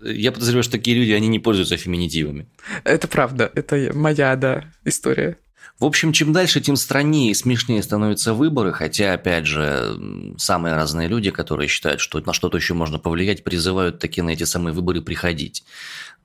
Я 0.00 0.32
подозреваю, 0.32 0.62
что 0.62 0.72
такие 0.72 0.96
люди, 0.96 1.12
они 1.12 1.28
не 1.28 1.38
пользуются 1.38 1.76
феминитивами. 1.76 2.46
Это 2.84 3.08
правда, 3.08 3.50
это 3.54 3.90
моя, 3.94 4.36
да, 4.36 4.64
история. 4.84 5.38
В 5.78 5.84
общем, 5.84 6.12
чем 6.12 6.32
дальше, 6.32 6.60
тем 6.60 6.76
страннее 6.76 7.32
и 7.32 7.34
смешнее 7.34 7.82
становятся 7.82 8.34
выборы, 8.34 8.72
хотя, 8.72 9.14
опять 9.14 9.46
же, 9.46 9.98
самые 10.36 10.76
разные 10.76 11.08
люди, 11.08 11.30
которые 11.30 11.66
считают, 11.66 12.00
что 12.00 12.20
на 12.20 12.32
что-то 12.32 12.56
еще 12.56 12.74
можно 12.74 13.00
повлиять, 13.00 13.42
призывают 13.42 13.98
таки 13.98 14.22
на 14.22 14.30
эти 14.30 14.44
самые 14.44 14.74
выборы 14.74 15.00
приходить. 15.00 15.64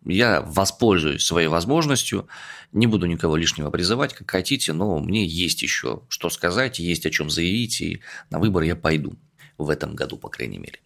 Я 0.10 0.42
воспользуюсь 0.42 1.26
своей 1.26 1.50
возможностью, 1.50 2.28
не 2.72 2.88
буду 2.88 3.08
никого 3.08 3.36
лишнего 3.36 3.70
призывать, 3.70 4.14
как 4.14 4.32
хотите, 4.32 4.72
но 4.72 5.00
мне 5.00 5.26
есть 5.26 5.62
еще 5.62 6.04
что 6.08 6.30
сказать, 6.30 6.80
есть 6.80 7.06
о 7.06 7.10
чем 7.10 7.30
заявить, 7.30 7.82
и 7.82 8.02
на 8.30 8.40
выборы 8.40 8.68
я 8.68 8.76
пойду 8.78 9.14
в 9.58 9.70
этом 9.70 9.96
году, 9.96 10.18
по 10.18 10.30
крайней 10.30 10.60
мере. 10.60 10.80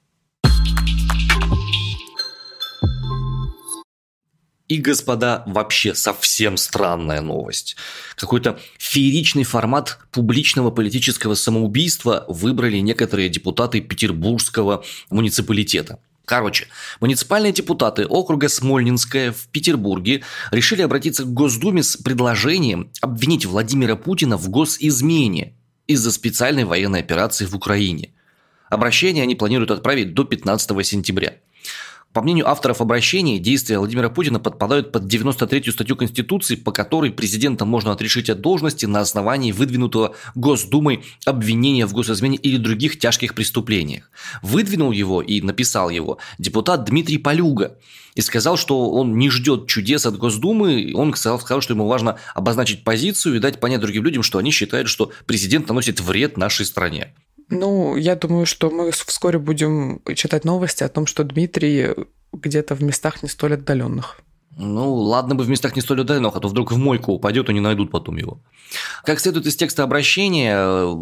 И, 4.67 4.77
господа, 4.77 5.43
вообще 5.47 5.93
совсем 5.93 6.55
странная 6.55 7.21
новость. 7.21 7.75
Какой-то 8.15 8.57
фееричный 8.79 9.43
формат 9.43 9.99
публичного 10.11 10.71
политического 10.71 11.35
самоубийства 11.35 12.23
выбрали 12.29 12.77
некоторые 12.77 13.27
депутаты 13.27 13.81
Петербургского 13.81 14.83
муниципалитета– 15.09 15.99
Короче, 16.31 16.67
муниципальные 17.01 17.51
депутаты 17.51 18.05
округа 18.05 18.47
Смольнинская 18.47 19.33
в 19.33 19.49
Петербурге 19.49 20.23
решили 20.51 20.81
обратиться 20.81 21.25
к 21.25 21.33
Госдуме 21.33 21.83
с 21.83 21.97
предложением 21.97 22.89
обвинить 23.01 23.45
Владимира 23.45 23.97
Путина 23.97 24.37
в 24.37 24.47
госизмене 24.47 25.55
из-за 25.87 26.09
специальной 26.09 26.63
военной 26.63 27.01
операции 27.01 27.45
в 27.45 27.53
Украине. 27.53 28.11
Обращение 28.69 29.23
они 29.23 29.35
планируют 29.35 29.71
отправить 29.71 30.13
до 30.13 30.23
15 30.23 30.87
сентября– 30.87 31.33
по 32.13 32.21
мнению 32.21 32.49
авторов 32.49 32.81
обращения, 32.81 33.39
действия 33.39 33.79
Владимира 33.79 34.09
Путина 34.09 34.39
подпадают 34.39 34.91
под 34.91 35.03
93-ю 35.03 35.71
статью 35.71 35.95
Конституции, 35.95 36.55
по 36.55 36.71
которой 36.73 37.11
президента 37.11 37.63
можно 37.63 37.93
отрешить 37.93 38.29
от 38.29 38.41
должности 38.41 38.85
на 38.85 38.99
основании 38.99 39.53
выдвинутого 39.53 40.15
Госдумой 40.35 41.03
обвинения 41.25 41.85
в 41.85 41.93
госизмене 41.93 42.37
или 42.37 42.57
других 42.57 42.99
тяжких 42.99 43.33
преступлениях. 43.33 44.11
Выдвинул 44.41 44.91
его 44.91 45.21
и 45.21 45.41
написал 45.41 45.89
его 45.89 46.17
депутат 46.37 46.83
Дмитрий 46.83 47.17
Полюга 47.17 47.77
и 48.15 48.21
сказал, 48.21 48.57
что 48.57 48.91
он 48.91 49.17
не 49.17 49.29
ждет 49.29 49.67
чудес 49.67 50.05
от 50.05 50.17
Госдумы. 50.17 50.91
Он 50.93 51.13
сказал, 51.13 51.39
сказал, 51.39 51.61
что 51.61 51.73
ему 51.73 51.87
важно 51.87 52.17
обозначить 52.35 52.83
позицию 52.83 53.35
и 53.35 53.39
дать 53.39 53.59
понять 53.59 53.79
другим 53.79 54.03
людям, 54.03 54.21
что 54.21 54.37
они 54.37 54.51
считают, 54.51 54.89
что 54.89 55.11
президент 55.25 55.69
наносит 55.69 56.01
вред 56.01 56.35
нашей 56.37 56.65
стране. 56.65 57.13
Ну, 57.51 57.97
я 57.97 58.15
думаю, 58.15 58.45
что 58.45 58.71
мы 58.71 58.91
вскоре 58.91 59.37
будем 59.37 60.01
читать 60.15 60.45
новости 60.45 60.83
о 60.83 60.89
том, 60.89 61.05
что 61.05 61.23
Дмитрий 61.23 61.89
где-то 62.31 62.75
в 62.75 62.81
местах 62.81 63.21
не 63.23 63.29
столь 63.29 63.55
отдаленных. 63.55 64.21
Ну, 64.63 64.93
ладно 64.93 65.33
бы 65.33 65.43
в 65.43 65.49
местах 65.49 65.75
не 65.75 65.81
столь 65.81 66.01
отдаленных, 66.01 66.35
а 66.35 66.39
то 66.39 66.47
вдруг 66.47 66.71
в 66.71 66.77
мойку 66.77 67.13
упадет 67.13 67.49
и 67.49 67.53
не 67.53 67.59
найдут 67.59 67.89
потом 67.89 68.17
его. 68.17 68.39
Как 69.03 69.19
следует 69.19 69.47
из 69.47 69.55
текста 69.55 69.81
обращения, 69.81 70.53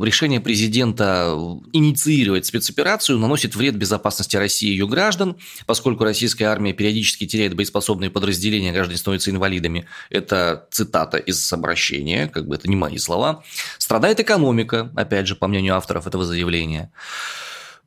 решение 0.02 0.40
президента 0.40 1.36
инициировать 1.74 2.46
спецоперацию 2.46 3.20
наносит 3.20 3.58
вред 3.58 3.76
безопасности 3.76 4.38
России 4.38 4.70
и 4.70 4.72
ее 4.72 4.88
граждан, 4.88 5.36
поскольку 5.66 6.06
российская 6.06 6.46
армия 6.46 6.72
периодически 6.72 7.28
теряет 7.28 7.54
боеспособные 7.54 8.10
подразделения, 8.10 8.72
граждане 8.72 8.98
становятся 8.98 9.30
инвалидами. 9.30 9.88
Это 10.10 10.68
цитата 10.72 11.18
из 11.18 11.52
обращения, 11.52 12.28
как 12.28 12.48
бы 12.48 12.56
это 12.56 12.70
не 12.70 12.78
мои 12.78 12.98
слова. 12.98 13.44
Страдает 13.78 14.22
экономика, 14.22 14.90
опять 14.96 15.28
же, 15.28 15.36
по 15.36 15.48
мнению 15.48 15.76
авторов 15.76 16.08
этого 16.08 16.24
заявления. 16.24 16.94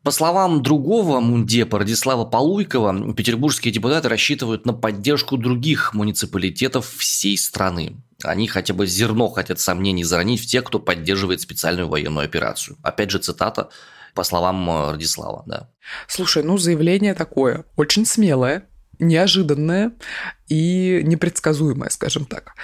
По 0.03 0.11
словам 0.11 0.65
другого 0.65 1.21
мундепа 1.21 1.79
Радислава 1.79 2.25
Полуйкова, 2.25 3.15
петербургские 3.15 3.73
депутаты 3.73 4.09
рассчитывают 4.09 4.67
на 4.67 4.73
поддержку 4.73 5.37
других 5.37 5.95
муниципалитетов 5.95 6.93
всей 6.97 7.39
страны. 7.39 8.03
Они 8.25 8.49
хотя 8.49 8.75
бы 8.75 8.89
зерно 8.89 9.29
хотят 9.29 9.61
сомнений 9.61 10.03
заронить 10.03 10.43
в 10.43 10.47
тех, 10.47 10.65
кто 10.65 10.81
поддерживает 10.81 11.41
специальную 11.41 11.89
военную 11.89 12.25
операцию. 12.25 12.77
Опять 12.83 13.13
же 13.13 13.19
цитата 13.19 13.71
по 14.15 14.25
словам 14.25 14.69
э, 14.69 14.91
Радислава, 14.93 15.45
да. 15.47 15.71
Слушай, 16.09 16.43
ну 16.43 16.59
заявление 16.59 17.15
такое, 17.15 17.65
очень 17.77 18.05
смелое, 18.05 18.67
неожиданное 18.99 19.93
и 20.49 21.01
непредсказуемое, 21.05 21.91
скажем 21.91 22.25
так. 22.25 22.55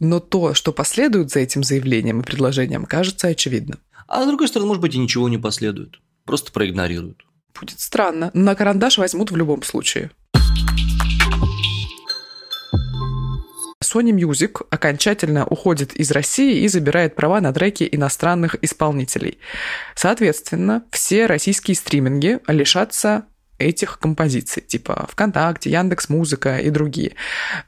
Но 0.00 0.20
то, 0.20 0.54
что 0.54 0.72
последует 0.72 1.30
за 1.30 1.40
этим 1.40 1.64
заявлением 1.64 2.20
и 2.20 2.24
предложением, 2.24 2.86
кажется 2.86 3.28
очевидным. 3.28 3.78
А 4.06 4.22
с 4.22 4.26
другой 4.26 4.48
стороны, 4.48 4.68
может 4.68 4.80
быть, 4.80 4.94
и 4.94 4.98
ничего 4.98 5.28
не 5.28 5.36
последует 5.36 6.00
просто 6.28 6.52
проигнорируют. 6.52 7.24
Будет 7.58 7.80
странно. 7.80 8.30
На 8.34 8.54
карандаш 8.54 8.98
возьмут 8.98 9.30
в 9.30 9.36
любом 9.36 9.62
случае. 9.62 10.10
Sony 13.82 14.12
Music 14.12 14.66
окончательно 14.68 15.46
уходит 15.46 15.94
из 15.94 16.10
России 16.10 16.60
и 16.60 16.68
забирает 16.68 17.14
права 17.14 17.40
на 17.40 17.54
треки 17.54 17.88
иностранных 17.90 18.56
исполнителей. 18.62 19.38
Соответственно, 19.94 20.84
все 20.90 21.24
российские 21.24 21.74
стриминги 21.74 22.40
лишатся 22.46 23.24
этих 23.58 23.98
композиций, 23.98 24.62
типа 24.62 25.08
ВКонтакте, 25.10 25.70
Яндекс 25.70 26.08
Музыка 26.08 26.58
и 26.58 26.70
другие. 26.70 27.12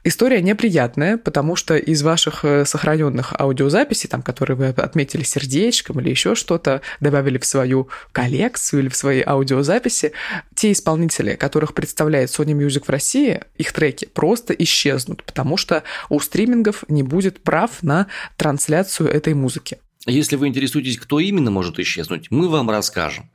История 0.03 0.41
неприятная, 0.41 1.17
потому 1.17 1.55
что 1.55 1.75
из 1.75 2.01
ваших 2.01 2.45
э, 2.45 2.65
сохраненных 2.65 3.33
аудиозаписей, 3.39 4.09
там, 4.09 4.21
которые 4.21 4.57
вы 4.57 4.67
отметили 4.67 5.23
сердечком 5.23 5.99
или 5.99 6.09
еще 6.09 6.35
что-то, 6.35 6.81
добавили 6.99 7.37
в 7.37 7.45
свою 7.45 7.89
коллекцию 8.11 8.81
или 8.81 8.89
в 8.89 8.95
свои 8.95 9.21
аудиозаписи, 9.25 10.13
те 10.55 10.71
исполнители, 10.71 11.35
которых 11.35 11.73
представляет 11.73 12.29
Sony 12.29 12.53
Music 12.53 12.85
в 12.85 12.89
России, 12.89 13.41
их 13.57 13.71
треки 13.73 14.05
просто 14.05 14.53
исчезнут, 14.53 15.23
потому 15.23 15.57
что 15.57 15.83
у 16.09 16.19
стримингов 16.19 16.83
не 16.87 17.03
будет 17.03 17.41
прав 17.43 17.83
на 17.83 18.07
трансляцию 18.37 19.09
этой 19.09 19.33
музыки. 19.33 19.77
Если 20.07 20.35
вы 20.35 20.47
интересуетесь, 20.47 20.97
кто 20.97 21.19
именно 21.19 21.51
может 21.51 21.79
исчезнуть, 21.79 22.31
мы 22.31 22.49
вам 22.49 22.69
расскажем. 22.71 23.29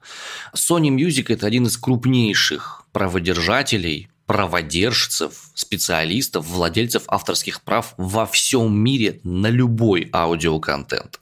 Sony 0.55 0.89
Music– 0.89 1.27
это 1.29 1.47
один 1.47 1.67
из 1.67 1.77
крупнейших 1.77 2.87
праводержателей, 2.91 4.09
праводержцев, 4.27 5.51
специалистов, 5.55 6.47
владельцев 6.49 7.05
авторских 7.07 7.63
прав 7.63 7.95
во 7.97 8.27
всем 8.27 8.77
мире 8.77 9.21
на 9.23 9.47
любой 9.47 10.11
аудиоконтент. 10.13 11.21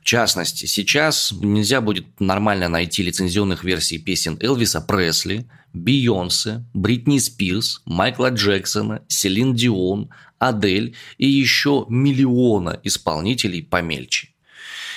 В 0.00 0.04
частности, 0.04 0.66
сейчас 0.66 1.32
нельзя 1.32 1.80
будет 1.80 2.06
нормально 2.20 2.68
найти 2.68 3.02
лицензионных 3.02 3.64
версий 3.64 3.98
песен 3.98 4.38
Элвиса 4.40 4.80
Пресли, 4.80 5.48
Бейонсе, 5.72 6.64
Бритни 6.72 7.18
Спирс, 7.18 7.82
Майкла 7.86 8.30
Джексона, 8.30 9.02
Селин 9.08 9.54
Дион, 9.54 10.10
Адель 10.38 10.94
и 11.18 11.26
еще 11.26 11.86
миллиона 11.88 12.78
исполнителей 12.84 13.64
помельче. 13.64 14.28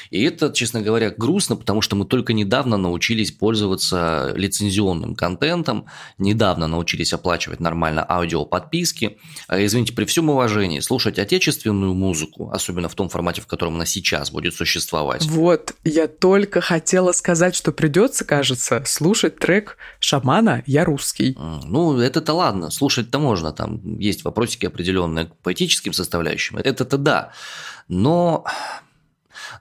И 0.10 0.24
это, 0.24 0.51
честно 0.51 0.82
говоря, 0.82 1.12
грустно, 1.12 1.56
потому 1.56 1.82
что 1.82 1.96
мы 1.96 2.06
только 2.06 2.34
недавно 2.34 2.78
научились 2.78 3.32
пользоваться 3.32 4.34
лицензионным 4.36 5.16
контентом, 5.16 5.86
недавно 6.18 6.68
научились 6.68 7.13
оплачивать 7.13 7.60
нормально 7.60 8.06
аудиоподписки. 8.08 9.18
А, 9.48 9.63
извините, 9.63 9.94
при 9.94 10.06
всем 10.06 10.30
уважении, 10.30 10.80
слушать 10.80 11.20
отечественную 11.20 11.94
музыку, 11.94 12.50
особенно 12.51 12.89
в 12.89 12.96
том 12.96 13.10
формате, 13.10 13.42
в 13.42 13.48
котором 13.48 13.75
она 13.75 13.86
сейчас 13.86 14.32
будет 14.32 14.56
существовать. 14.56 15.25
Вот, 15.25 15.75
я 15.84 16.08
только 16.08 16.62
хотела 16.62 17.12
сказать, 17.12 17.56
что 17.56 17.72
придется, 17.72 18.25
кажется, 18.25 18.84
слушать 18.86 19.38
трек 19.38 19.78
«Шамана, 20.00 20.63
я 20.66 20.86
русский». 20.86 21.38
Ну, 21.38 22.00
это-то 22.00 22.34
ладно, 22.34 22.70
слушать-то 22.72 23.20
можно, 23.20 23.51
там 23.51 24.00
есть 24.00 24.24
вопросики 24.24 24.66
определенные 24.66 25.25
к 25.25 25.36
поэтическим 25.38 25.94
составляющим, 25.94 26.58
это-то 26.58 26.98
да. 26.98 27.32
Но 27.88 28.46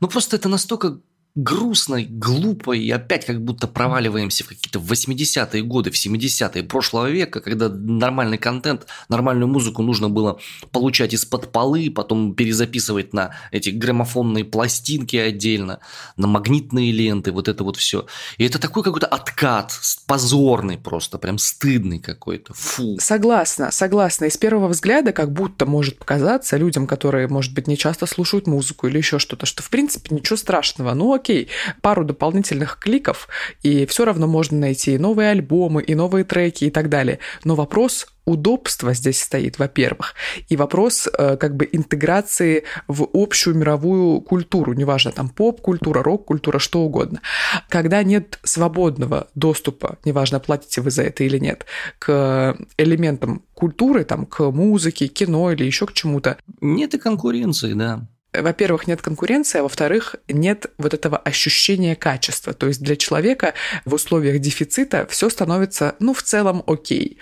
ну, 0.00 0.09
просто 0.09 0.37
это 0.37 0.49
настолько 0.49 1.00
грустно, 1.38 2.02
глупо, 2.02 2.73
и 2.73 2.90
опять 2.90 3.25
как 3.25 3.40
будто 3.40 3.68
проваливаемся 3.68 4.42
в 4.42 4.49
какие-то 4.49 4.80
80-е 4.80 5.62
годы, 5.62 5.92
в 5.92 5.95
70-е 5.95 6.64
прошлого 6.64 7.09
века, 7.11 7.40
когда 7.40 7.68
нормальный 7.68 8.38
контент, 8.38 8.87
нормальную 9.09 9.47
музыку 9.47 9.83
нужно 9.83 10.11
было 10.11 10.40
получать 10.73 11.14
из-под 11.14 11.52
полы, 11.52 11.92
потом 11.95 12.35
перезаписывать 12.35 13.12
на 13.12 13.37
эти 13.52 13.71
граммофонные 13.71 14.45
пластинки 14.45 15.14
отдельно, 15.14 15.78
на 16.16 16.26
магнитные 16.26 16.90
ленты, 16.90 17.30
вот 17.30 17.47
это 17.47 17.62
вот 17.62 17.76
все. 17.76 18.07
И 18.37 18.45
это 18.45 18.59
такой 18.59 18.83
какой-то 18.83 19.07
откат, 19.07 19.78
позорный 20.09 20.76
просто, 20.76 21.18
прям 21.18 21.38
стыдный 21.38 22.00
какой-то, 22.00 22.52
фу. 22.52 22.97
Согласна, 22.99 23.71
согласна. 23.71 24.25
И 24.25 24.30
с 24.30 24.37
первого 24.37 24.66
взгляда 24.66 25.12
как 25.12 25.33
будто 25.33 25.66
может 25.66 25.99
показаться 25.99 26.57
людям, 26.57 26.88
которые, 26.88 27.28
может 27.28 27.54
быть, 27.54 27.68
не 27.68 27.76
часто 27.76 28.07
слушают 28.07 28.49
музыку 28.49 28.88
или 28.88 28.99
еще 28.99 29.21
что-то, 29.21 29.47
что 29.47 29.62
в 29.62 29.71
принципе 29.71 30.12
ничего 30.16 30.37
страшного. 30.37 30.95
Ну 30.95 31.14
окей, 31.14 31.27
окей, 31.28 31.49
пару 31.82 32.04
дополнительных 32.04 32.78
кликов, 32.78 33.28
и 33.62 33.85
все 33.87 34.04
равно 34.04 34.26
можно 34.26 34.58
найти 34.58 34.95
и 34.95 34.99
новые 34.99 35.30
альбомы, 35.30 35.82
и 35.82 35.95
новые 35.95 36.25
треки 36.25 36.64
и 36.64 36.71
так 36.71 36.88
далее. 36.88 37.19
Но 37.45 37.54
вопрос 37.54 38.06
удобства 38.25 38.95
здесь 38.95 39.21
стоит, 39.21 39.58
во-первых, 39.58 40.14
и 40.49 40.56
вопрос 40.56 41.06
э, 41.06 41.36
как 41.36 41.56
бы 41.56 41.69
интеграции 41.71 42.64
в 42.86 43.08
общую 43.12 43.56
мировую 43.56 44.21
культуру, 44.21 44.73
неважно, 44.73 45.12
там 45.12 45.28
поп-культура, 45.28 46.02
рок-культура, 46.02 46.58
что 46.58 46.80
угодно. 46.80 47.21
Когда 47.69 48.02
нет 48.02 48.38
свободного 48.43 49.28
доступа, 49.34 49.99
неважно, 50.04 50.41
платите 50.41 50.80
вы 50.80 50.91
за 50.91 51.02
это 51.02 51.25
или 51.25 51.38
нет, 51.38 51.67
к 51.99 52.56
элементам 52.78 53.43
культуры, 53.54 54.04
там, 54.04 54.25
к 54.26 54.50
музыке, 54.50 55.08
кино 55.08 55.52
или 55.52 55.64
еще 55.64 55.86
к 55.86 55.93
чему-то. 55.93 56.38
Нет 56.60 56.95
и 56.95 56.99
конкуренции, 56.99 57.75
да 57.75 58.06
во-первых, 58.32 58.86
нет 58.86 59.00
конкуренции, 59.00 59.60
а 59.60 59.62
во-вторых, 59.62 60.17
нет 60.28 60.67
вот 60.76 60.93
этого 60.93 61.17
ощущения 61.17 61.97
качества. 61.97 62.52
То 62.52 62.67
есть 62.67 62.82
для 62.82 62.97
человека 62.97 63.54
в 63.84 63.95
условиях 63.95 64.38
дефицита 64.41 65.06
все 65.08 65.30
становится, 65.30 65.97
ну, 65.99 66.12
в 66.12 66.23
целом 66.23 66.62
окей. 66.67 67.19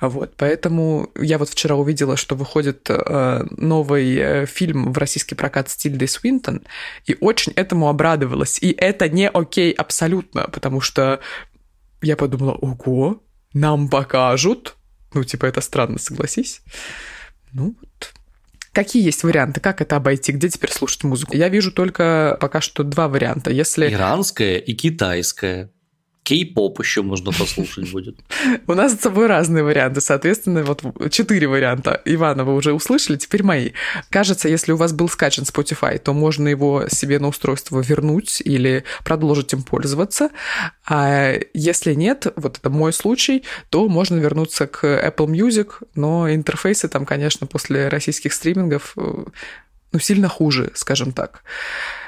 Вот, 0.00 0.34
поэтому 0.36 1.10
я 1.16 1.38
вот 1.38 1.48
вчера 1.48 1.76
увидела, 1.76 2.16
что 2.16 2.34
выходит 2.34 2.90
э, 2.90 3.44
новый 3.50 4.16
э, 4.16 4.46
фильм 4.46 4.92
в 4.92 4.98
российский 4.98 5.36
прокат 5.36 5.70
с 5.70 5.76
Тильдой 5.76 6.08
Свинтон, 6.08 6.62
и 7.06 7.16
очень 7.20 7.52
этому 7.52 7.88
обрадовалась. 7.88 8.58
И 8.60 8.72
это 8.72 9.08
не 9.08 9.28
окей 9.28 9.72
абсолютно, 9.72 10.48
потому 10.48 10.80
что 10.80 11.20
я 12.02 12.16
подумала, 12.16 12.52
ого, 12.52 13.22
нам 13.54 13.88
покажут. 13.88 14.76
Ну, 15.14 15.24
типа, 15.24 15.46
это 15.46 15.60
странно, 15.60 15.98
согласись. 15.98 16.62
Ну, 17.52 17.76
Какие 18.78 19.02
есть 19.02 19.24
варианты? 19.24 19.58
Как 19.58 19.80
это 19.80 19.96
обойти? 19.96 20.30
Где 20.30 20.48
теперь 20.48 20.70
слушать 20.70 21.02
музыку? 21.02 21.34
Я 21.34 21.48
вижу 21.48 21.72
только 21.72 22.38
пока 22.40 22.60
что 22.60 22.84
два 22.84 23.08
варианта. 23.08 23.50
Если... 23.50 23.92
Иранская 23.92 24.58
и 24.58 24.72
китайская. 24.72 25.72
Кей-поп 26.28 26.78
еще 26.80 27.00
можно 27.00 27.32
послушать 27.32 27.90
будет. 27.92 28.18
У 28.66 28.74
нас 28.74 28.92
с 28.92 29.00
собой 29.00 29.28
разные 29.28 29.64
варианты. 29.64 30.02
Соответственно, 30.02 30.62
вот 30.62 30.82
четыре 31.10 31.48
варианта. 31.48 32.02
Ивана 32.04 32.44
вы 32.44 32.54
уже 32.54 32.74
услышали, 32.74 33.16
теперь 33.16 33.42
мои. 33.42 33.70
Кажется, 34.10 34.46
если 34.46 34.72
у 34.72 34.76
вас 34.76 34.92
был 34.92 35.08
скачан 35.08 35.44
Spotify, 35.44 35.98
то 35.98 36.12
можно 36.12 36.46
его 36.46 36.84
себе 36.90 37.18
на 37.18 37.28
устройство 37.28 37.80
вернуть 37.80 38.42
или 38.44 38.84
продолжить 39.04 39.54
им 39.54 39.62
пользоваться. 39.62 40.28
А 40.86 41.32
если 41.54 41.94
нет, 41.94 42.26
вот 42.36 42.58
это 42.58 42.68
мой 42.68 42.92
случай, 42.92 43.44
то 43.70 43.88
можно 43.88 44.16
вернуться 44.16 44.66
к 44.66 44.84
Apple 44.84 45.28
Music, 45.28 45.82
но 45.94 46.30
интерфейсы 46.30 46.90
там, 46.90 47.06
конечно, 47.06 47.46
после 47.46 47.88
российских 47.88 48.34
стримингов 48.34 48.92
э, 48.98 49.24
ну, 49.92 49.98
сильно 49.98 50.28
хуже, 50.28 50.70
скажем 50.74 51.12
так. 51.12 51.42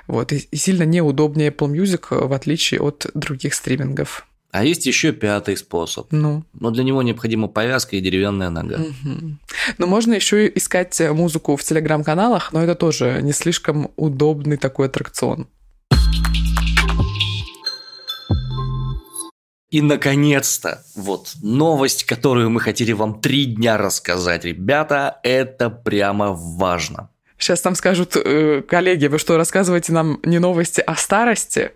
Вот, 0.07 0.33
и, 0.33 0.49
сильно 0.57 0.83
неудобнее 0.83 1.51
Apple 1.51 1.71
Music, 1.71 2.27
в 2.27 2.33
отличие 2.33 2.81
от 2.81 3.07
других 3.15 3.55
стримингов. 3.55 4.27
А 4.53 4.65
есть 4.65 4.85
еще 4.87 5.13
пятый 5.13 5.57
способ. 5.57 6.09
Ну. 6.11 6.45
Но 6.53 6.71
для 6.71 6.83
него 6.83 7.03
необходима 7.03 7.47
повязка 7.47 7.95
и 7.97 8.01
деревянная 8.01 8.51
нога. 8.51 8.77
Угу. 8.77 9.37
Но 9.79 9.87
можно 9.87 10.15
еще 10.15 10.49
искать 10.49 11.01
музыку 11.13 11.55
в 11.55 11.63
телеграм-каналах, 11.63 12.53
но 12.53 12.61
это 12.63 12.75
тоже 12.75 13.21
не 13.23 13.33
слишком 13.33 13.93
удобный 13.97 14.57
такой 14.57 14.87
аттракцион. 14.89 15.47
И, 19.71 19.83
наконец-то, 19.83 20.83
вот 20.97 21.35
новость, 21.43 22.03
которую 22.03 22.51
мы 22.51 22.61
хотели 22.61 22.91
вам 22.91 23.21
три 23.21 23.45
дня 23.45 23.79
рассказать. 23.79 24.45
Ребята, 24.45 25.21
это 25.23 25.71
прямо 25.71 26.33
важно. 26.33 27.09
Сейчас 27.41 27.63
там 27.63 27.75
скажут, 27.75 28.17
э, 28.17 28.63
коллеги, 28.69 29.07
вы 29.07 29.19
что, 29.19 29.39
рассказываете 29.39 29.93
нам 29.93 30.21
не 30.23 30.39
новости 30.39 30.83
о 30.83 30.95
старости? 30.95 31.73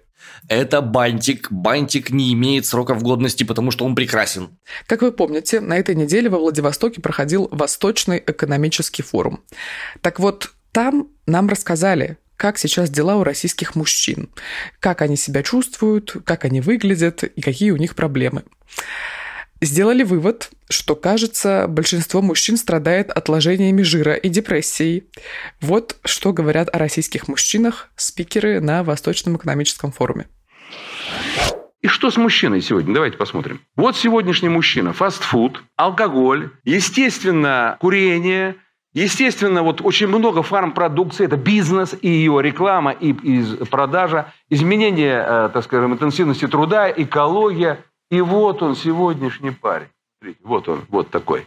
Это 0.49 0.83
бантик. 0.83 1.51
Бантик 1.51 2.11
не 2.11 2.35
имеет 2.35 2.67
сроков 2.67 3.03
годности, 3.03 3.45
потому 3.45 3.71
что 3.71 3.87
он 3.87 3.95
прекрасен. 3.95 4.59
Как 4.87 5.01
вы 5.01 5.11
помните, 5.11 5.61
на 5.61 5.79
этой 5.79 5.95
неделе 5.95 6.29
во 6.29 6.39
Владивостоке 6.39 7.01
проходил 7.01 7.49
Восточный 7.51 8.19
экономический 8.19 9.03
форум. 9.03 9.43
Так 10.03 10.21
вот, 10.21 10.53
там 10.71 11.09
нам 11.27 11.49
рассказали, 11.49 12.19
как 12.37 12.59
сейчас 12.59 12.91
дела 12.91 13.17
у 13.17 13.25
российских 13.25 13.75
мужчин, 13.75 14.29
как 14.81 15.01
они 15.01 15.17
себя 15.17 15.43
чувствуют, 15.43 16.15
как 16.27 16.45
они 16.45 16.61
выглядят 16.61 17.25
и 17.25 17.41
какие 17.41 17.71
у 17.71 17.77
них 17.77 17.95
проблемы 17.95 18.43
сделали 19.65 20.03
вывод, 20.03 20.51
что, 20.69 20.95
кажется, 20.95 21.67
большинство 21.69 22.23
мужчин 22.23 22.57
страдает 22.57 23.11
отложениями 23.11 23.83
жира 23.83 24.15
и 24.15 24.29
депрессией. 24.29 25.05
Вот 25.61 25.97
что 26.05 26.33
говорят 26.33 26.75
о 26.75 26.79
российских 26.79 27.29
мужчинах 27.29 27.89
спикеры 27.97 28.61
на 28.61 28.83
Восточном 28.83 29.37
экономическом 29.37 29.93
форуме. 29.93 30.27
И 31.85 31.87
что 31.87 32.11
с 32.11 32.17
мужчиной 32.17 32.63
сегодня? 32.63 32.95
Давайте 32.95 33.19
посмотрим. 33.19 33.61
Вот 33.77 33.95
сегодняшний 33.95 34.49
мужчина. 34.49 34.95
Фастфуд, 34.95 35.63
алкоголь, 35.77 36.51
естественно, 36.65 37.77
курение, 37.79 38.57
естественно, 38.95 39.63
вот 39.63 39.83
очень 39.83 40.07
много 40.07 40.43
фармпродукции. 40.43 41.27
Это 41.27 41.37
бизнес 41.37 41.95
и 42.01 42.09
ее 42.09 42.41
реклама, 42.41 42.93
и, 42.93 43.11
и 43.11 43.65
продажа, 43.67 44.33
изменение, 44.49 45.23
э, 45.27 45.51
так 45.53 45.63
скажем, 45.65 45.93
интенсивности 45.93 46.47
труда, 46.47 46.91
экология, 46.91 47.85
и 48.11 48.21
вот 48.21 48.63
он, 48.63 48.77
сегодняшний 48.77 49.51
парень. 49.51 49.89
Вот 50.43 50.69
он, 50.69 50.83
вот 50.89 51.11
такой. 51.11 51.47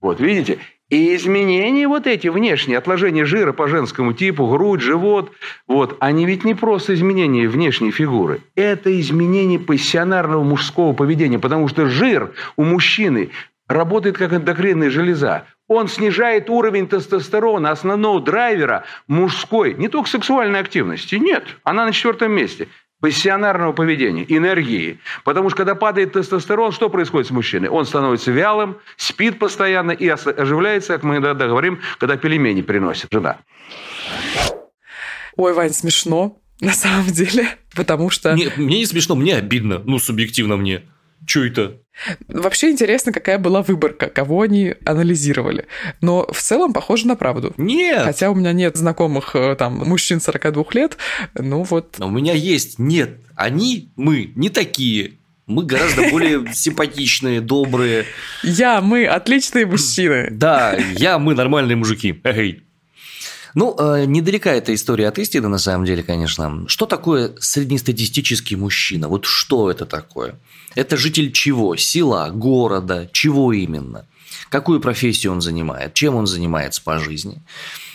Вот, 0.00 0.20
видите? 0.20 0.58
И 0.92 1.14
изменения 1.16 1.88
вот 1.88 2.06
эти 2.06 2.28
внешние, 2.28 2.76
отложения 2.76 3.24
жира 3.24 3.52
по 3.52 3.66
женскому 3.66 4.12
типу, 4.12 4.46
грудь, 4.46 4.82
живот, 4.82 5.32
вот, 5.66 5.96
они 6.00 6.26
ведь 6.26 6.44
не 6.44 6.54
просто 6.54 6.92
изменения 6.92 7.48
внешней 7.48 7.92
фигуры. 7.92 8.42
Это 8.56 9.00
изменение 9.00 9.58
пассионарного 9.58 10.42
мужского 10.42 10.92
поведения, 10.92 11.38
потому 11.38 11.68
что 11.68 11.88
жир 11.88 12.34
у 12.56 12.64
мужчины 12.64 13.30
работает 13.68 14.18
как 14.18 14.34
эндокринная 14.34 14.90
железа. 14.90 15.46
Он 15.66 15.88
снижает 15.88 16.50
уровень 16.50 16.86
тестостерона, 16.86 17.70
основного 17.70 18.20
драйвера 18.20 18.84
мужской, 19.06 19.72
не 19.72 19.88
только 19.88 20.10
сексуальной 20.10 20.60
активности. 20.60 21.14
Нет, 21.14 21.44
она 21.64 21.86
на 21.86 21.92
четвертом 21.92 22.32
месте 22.32 22.68
пассионарного 23.02 23.72
поведения, 23.72 24.24
энергии. 24.28 25.00
Потому 25.24 25.50
что 25.50 25.58
когда 25.58 25.74
падает 25.74 26.12
тестостерон, 26.12 26.70
что 26.70 26.88
происходит 26.88 27.26
с 27.26 27.30
мужчиной? 27.32 27.68
Он 27.68 27.84
становится 27.84 28.30
вялым, 28.30 28.78
спит 28.96 29.40
постоянно 29.40 29.90
и 29.90 30.06
оживляется, 30.06 30.94
как 30.94 31.02
мы 31.02 31.16
иногда 31.16 31.48
говорим, 31.48 31.80
когда 31.98 32.16
пельмени 32.16 32.62
приносит 32.62 33.08
жена. 33.12 33.38
Ой, 35.34 35.52
Вань, 35.52 35.72
смешно, 35.72 36.38
на 36.60 36.72
самом 36.72 37.06
деле, 37.06 37.48
потому 37.74 38.08
что... 38.08 38.34
Не, 38.34 38.50
мне 38.56 38.78
не 38.78 38.86
смешно, 38.86 39.16
мне 39.16 39.34
обидно, 39.34 39.82
ну, 39.84 39.98
субъективно 39.98 40.56
мне. 40.56 40.82
Че 41.26 41.48
это? 41.48 41.81
Вообще 42.28 42.70
интересно, 42.70 43.12
какая 43.12 43.38
была 43.38 43.62
выборка, 43.62 44.08
кого 44.08 44.42
они 44.42 44.74
анализировали. 44.84 45.66
Но 46.00 46.26
в 46.32 46.40
целом 46.40 46.72
похоже 46.72 47.06
на 47.06 47.16
правду. 47.16 47.52
Нет! 47.56 48.02
Хотя 48.02 48.30
у 48.30 48.34
меня 48.34 48.52
нет 48.52 48.76
знакомых 48.76 49.36
э, 49.36 49.54
там 49.56 49.78
мужчин 49.78 50.20
42 50.20 50.64
лет, 50.72 50.96
ну 51.34 51.62
вот... 51.62 51.96
Но 51.98 52.08
у 52.08 52.10
меня 52.10 52.32
есть, 52.32 52.78
нет. 52.78 53.20
Они, 53.36 53.90
мы, 53.96 54.32
не 54.34 54.48
такие. 54.48 55.14
Мы 55.46 55.64
гораздо 55.64 56.08
более 56.10 56.52
симпатичные, 56.52 57.40
добрые. 57.40 58.06
Я, 58.42 58.80
мы, 58.80 59.06
отличные 59.06 59.66
мужчины. 59.66 60.28
Да, 60.30 60.76
я, 60.96 61.18
мы, 61.18 61.34
нормальные 61.34 61.76
мужики. 61.76 62.20
Эй. 62.24 62.62
Ну, 63.54 63.76
э, 63.78 64.04
недалека 64.06 64.50
эта 64.50 64.74
история 64.74 65.08
от 65.08 65.18
истины, 65.18 65.48
на 65.48 65.58
самом 65.58 65.84
деле, 65.84 66.02
конечно. 66.02 66.64
Что 66.68 66.86
такое 66.86 67.32
среднестатистический 67.38 68.56
мужчина? 68.56 69.08
Вот 69.08 69.24
что 69.24 69.70
это 69.70 69.86
такое? 69.86 70.36
Это 70.74 70.96
житель 70.96 71.32
чего? 71.32 71.76
Села, 71.76 72.30
города, 72.30 73.08
чего 73.12 73.52
именно? 73.52 74.06
Какую 74.48 74.80
профессию 74.80 75.32
он 75.32 75.40
занимает? 75.40 75.94
Чем 75.94 76.14
он 76.14 76.26
занимается 76.26 76.82
по 76.82 76.98
жизни? 76.98 77.42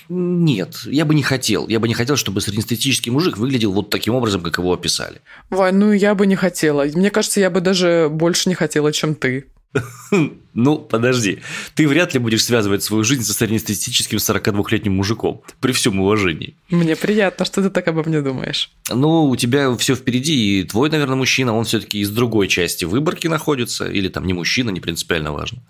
Нет, 0.09 0.83
я 0.85 1.05
бы 1.05 1.13
не 1.15 1.23
хотел. 1.23 1.67
Я 1.67 1.79
бы 1.79 1.87
не 1.87 1.93
хотел, 1.93 2.15
чтобы 2.15 2.39
среднестатистический 2.39 3.11
мужик 3.11 3.37
выглядел 3.37 3.73
вот 3.73 3.89
таким 3.89 4.15
образом, 4.15 4.41
как 4.41 4.57
его 4.57 4.73
описали. 4.73 5.21
Вань, 5.49 5.75
ну 5.75 5.91
я 5.91 6.15
бы 6.15 6.25
не 6.27 6.35
хотела. 6.35 6.85
Мне 6.85 7.09
кажется, 7.09 7.39
я 7.39 7.49
бы 7.49 7.59
даже 7.59 8.07
больше 8.09 8.47
не 8.47 8.55
хотела, 8.55 8.93
чем 8.93 9.15
ты. 9.15 9.47
Ну, 10.53 10.79
подожди. 10.79 11.41
Ты 11.75 11.87
вряд 11.87 12.13
ли 12.13 12.19
будешь 12.19 12.43
связывать 12.43 12.81
свою 12.83 13.03
жизнь 13.03 13.23
со 13.23 13.33
среднестатистическим 13.33 14.17
42-летним 14.17 14.93
мужиком. 14.93 15.43
При 15.59 15.71
всем 15.71 15.99
уважении. 15.99 16.55
Мне 16.69 16.95
приятно, 16.95 17.45
что 17.45 17.61
ты 17.61 17.69
так 17.69 17.87
обо 17.87 18.03
мне 18.03 18.21
думаешь. 18.21 18.71
Ну, 18.89 19.25
у 19.25 19.35
тебя 19.35 19.75
все 19.77 19.95
впереди, 19.95 20.59
и 20.59 20.63
твой, 20.63 20.89
наверное, 20.89 21.15
мужчина, 21.15 21.55
он 21.55 21.65
все-таки 21.65 21.99
из 21.99 22.09
другой 22.09 22.47
части 22.47 22.85
выборки 22.85 23.27
находится. 23.27 23.87
Или 23.87 24.07
там 24.07 24.25
не 24.25 24.33
мужчина, 24.33 24.71
не 24.71 24.79
принципиально 24.79 25.31
важно. 25.31 25.61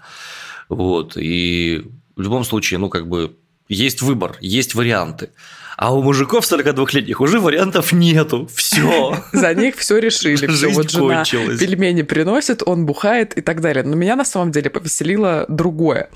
Вот. 0.69 1.17
И 1.17 1.83
в 2.15 2.21
любом 2.21 2.43
случае, 2.45 2.77
ну, 2.79 2.89
как 2.89 3.07
бы, 3.09 3.35
есть 3.67 4.01
выбор, 4.01 4.37
есть 4.39 4.73
варианты. 4.73 5.31
А 5.77 5.93
у 5.93 6.01
мужиков 6.01 6.43
42-летних 6.43 7.21
уже 7.21 7.39
вариантов 7.39 7.93
нету. 7.93 8.49
Все. 8.55 9.15
За 9.31 9.53
них 9.53 9.77
все 9.77 9.99
решили. 9.99 10.47
Все, 10.47 10.69
вот 10.69 10.89
жена 10.89 11.17
кончилась. 11.17 11.59
пельмени 11.59 12.01
приносит, 12.01 12.63
он 12.65 12.87
бухает 12.87 13.37
и 13.37 13.41
так 13.41 13.61
далее. 13.61 13.83
Но 13.83 13.95
меня 13.95 14.15
на 14.15 14.25
самом 14.25 14.51
деле 14.51 14.71
повеселило 14.71 15.45
другое. 15.47 16.09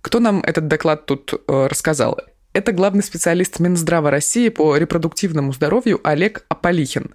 Кто 0.00 0.20
нам 0.20 0.40
этот 0.42 0.68
доклад 0.68 1.06
тут 1.06 1.34
э, 1.34 1.66
рассказал? 1.68 2.20
Это 2.52 2.70
главный 2.70 3.02
специалист 3.02 3.58
Минздрава 3.58 4.12
России 4.12 4.48
по 4.48 4.76
репродуктивному 4.76 5.52
здоровью 5.52 6.00
Олег 6.04 6.44
Аполихин. 6.48 7.12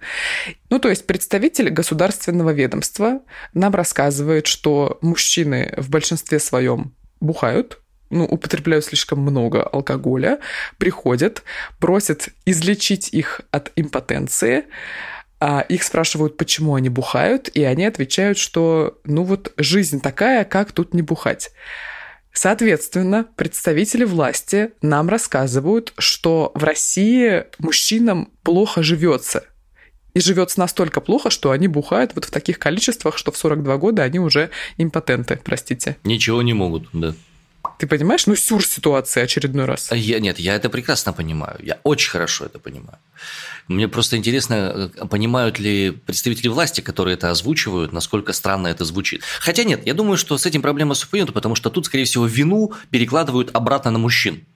Ну, 0.68 0.78
то 0.78 0.90
есть 0.90 1.06
представитель 1.06 1.70
государственного 1.70 2.50
ведомства 2.50 3.20
нам 3.54 3.74
рассказывает, 3.74 4.46
что 4.46 4.98
мужчины 5.00 5.72
в 5.78 5.88
большинстве 5.88 6.40
своем 6.40 6.92
бухают, 7.20 7.80
ну, 8.10 8.24
употребляют 8.24 8.84
слишком 8.84 9.20
много 9.20 9.62
алкоголя, 9.62 10.38
приходят, 10.78 11.42
просят 11.78 12.28
излечить 12.44 13.08
их 13.12 13.40
от 13.50 13.72
импотенции, 13.76 14.64
а 15.38 15.60
их 15.60 15.82
спрашивают, 15.82 16.36
почему 16.36 16.74
они 16.74 16.88
бухают, 16.88 17.48
и 17.48 17.62
они 17.62 17.84
отвечают, 17.84 18.38
что, 18.38 18.98
ну 19.04 19.22
вот, 19.22 19.52
жизнь 19.56 20.00
такая, 20.00 20.44
как 20.44 20.72
тут 20.72 20.94
не 20.94 21.02
бухать. 21.02 21.50
Соответственно, 22.32 23.26
представители 23.36 24.04
власти 24.04 24.72
нам 24.82 25.08
рассказывают, 25.08 25.94
что 25.96 26.52
в 26.54 26.64
России 26.64 27.44
мужчинам 27.58 28.30
плохо 28.42 28.82
живется. 28.82 29.44
И 30.12 30.20
живется 30.20 30.60
настолько 30.60 31.00
плохо, 31.00 31.30
что 31.30 31.50
они 31.50 31.68
бухают 31.68 32.12
вот 32.14 32.26
в 32.26 32.30
таких 32.30 32.58
количествах, 32.58 33.18
что 33.18 33.32
в 33.32 33.36
42 33.36 33.76
года 33.76 34.02
они 34.02 34.18
уже 34.18 34.50
импотенты, 34.78 35.38
простите. 35.42 35.96
Ничего 36.04 36.42
не 36.42 36.54
могут, 36.54 36.88
да. 36.92 37.14
Ты 37.78 37.86
понимаешь? 37.86 38.26
Ну, 38.26 38.36
сюр 38.36 38.64
ситуация 38.64 39.24
очередной 39.24 39.66
раз. 39.66 39.90
Я, 39.92 40.18
нет, 40.18 40.38
я 40.38 40.54
это 40.54 40.70
прекрасно 40.70 41.12
понимаю. 41.12 41.58
Я 41.62 41.78
очень 41.82 42.10
хорошо 42.10 42.46
это 42.46 42.58
понимаю. 42.58 42.98
Мне 43.68 43.86
просто 43.88 44.16
интересно, 44.16 44.90
э, 44.96 45.06
понимают 45.06 45.58
ли 45.58 45.90
представители 45.90 46.48
власти, 46.48 46.80
которые 46.80 47.14
это 47.14 47.30
озвучивают, 47.30 47.92
насколько 47.92 48.32
странно 48.32 48.68
это 48.68 48.84
звучит. 48.84 49.22
Хотя 49.40 49.64
нет, 49.64 49.86
я 49.86 49.92
думаю, 49.92 50.16
что 50.16 50.38
с 50.38 50.46
этим 50.46 50.62
проблема 50.62 50.94
совпадет, 50.94 51.34
потому 51.34 51.54
что 51.54 51.68
тут, 51.68 51.86
скорее 51.86 52.04
всего, 52.04 52.26
вину 52.26 52.72
перекладывают 52.90 53.50
обратно 53.54 53.90
на 53.90 53.98
мужчин. 53.98 54.46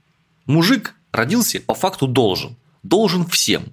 Мужик 0.46 0.94
родился 1.12 1.60
по 1.60 1.74
факту 1.74 2.06
должен. 2.06 2.56
Должен 2.82 3.26
всем. 3.26 3.64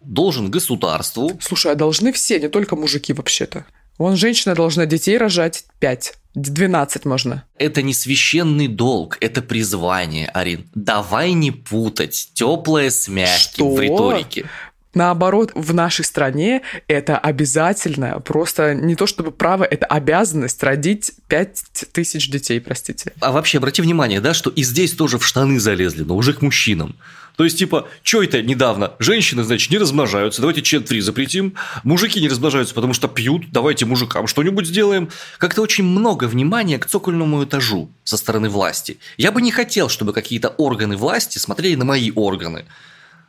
Должен 0.00 0.50
государству. 0.50 1.38
Слушай, 1.40 1.72
а 1.72 1.74
должны 1.74 2.12
все, 2.12 2.38
не 2.38 2.48
только 2.48 2.76
мужики 2.76 3.12
вообще-то. 3.12 3.66
Вон 3.98 4.16
женщина 4.16 4.54
должна 4.54 4.86
детей 4.86 5.18
рожать 5.18 5.64
пять. 5.80 6.14
12 6.34 7.04
можно. 7.04 7.44
Это 7.58 7.82
не 7.82 7.92
священный 7.92 8.68
долг, 8.68 9.18
это 9.20 9.42
призвание, 9.42 10.28
Арин. 10.28 10.68
Давай 10.74 11.32
не 11.32 11.50
путать 11.50 12.30
теплое 12.34 12.90
с 12.90 13.08
мягким 13.08 13.66
Что? 13.66 13.74
в 13.74 13.80
риторике. 13.80 14.46
Наоборот, 14.94 15.52
в 15.54 15.72
нашей 15.72 16.04
стране 16.04 16.62
это 16.86 17.16
обязательно, 17.16 18.20
просто 18.20 18.74
не 18.74 18.94
то 18.94 19.06
чтобы 19.06 19.30
право, 19.30 19.64
это 19.64 19.86
обязанность 19.86 20.62
родить 20.62 21.12
5 21.28 21.64
тысяч 21.92 22.30
детей, 22.30 22.60
простите. 22.60 23.12
А 23.20 23.32
вообще, 23.32 23.58
обрати 23.58 23.80
внимание, 23.80 24.20
да, 24.20 24.34
что 24.34 24.50
и 24.50 24.62
здесь 24.62 24.92
тоже 24.92 25.18
в 25.18 25.26
штаны 25.26 25.58
залезли, 25.58 26.02
но 26.02 26.14
уже 26.14 26.34
к 26.34 26.42
мужчинам. 26.42 26.94
То 27.36 27.44
есть, 27.44 27.58
типа, 27.58 27.88
что 28.02 28.22
это 28.22 28.42
недавно? 28.42 28.92
Женщины, 28.98 29.42
значит, 29.42 29.70
не 29.70 29.78
размножаются, 29.78 30.42
давайте 30.42 30.60
чен-фри 30.60 31.00
запретим. 31.00 31.54
Мужики 31.82 32.20
не 32.20 32.28
размножаются, 32.28 32.74
потому 32.74 32.92
что 32.92 33.08
пьют, 33.08 33.46
давайте 33.50 33.86
мужикам 33.86 34.26
что-нибудь 34.26 34.66
сделаем. 34.66 35.08
Как-то 35.38 35.62
очень 35.62 35.84
много 35.84 36.24
внимания 36.24 36.78
к 36.78 36.84
цокольному 36.86 37.42
этажу 37.44 37.90
со 38.04 38.18
стороны 38.18 38.50
власти. 38.50 38.98
Я 39.16 39.32
бы 39.32 39.40
не 39.40 39.50
хотел, 39.50 39.88
чтобы 39.88 40.12
какие-то 40.12 40.50
органы 40.50 40.98
власти 40.98 41.38
смотрели 41.38 41.76
на 41.76 41.86
мои 41.86 42.12
органы. 42.14 42.66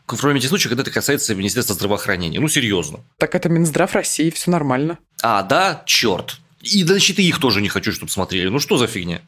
Кроме 0.06 0.40
тех 0.40 0.50
случаев, 0.50 0.70
когда 0.70 0.82
это 0.84 0.92
касается 0.92 1.34
Министерства 1.34 1.76
здравоохранения. 1.76 2.40
Ну, 2.40 2.48
серьезно. 2.48 3.00
Так 3.18 3.36
это 3.36 3.50
Минздрав 3.50 3.94
России, 3.94 4.30
все 4.30 4.52
нормально. 4.52 5.00
А, 5.22 5.44
да? 5.44 5.84
Черт. 5.86 6.40
И, 6.62 6.84
значит, 6.84 7.20
и 7.20 7.28
их 7.28 7.40
тоже 7.40 7.62
не 7.62 7.70
хочу, 7.70 7.92
чтобы 7.92 8.12
смотрели. 8.12 8.50
Ну, 8.50 8.60
что 8.60 8.78
за 8.78 8.88
фигня? 8.88 9.22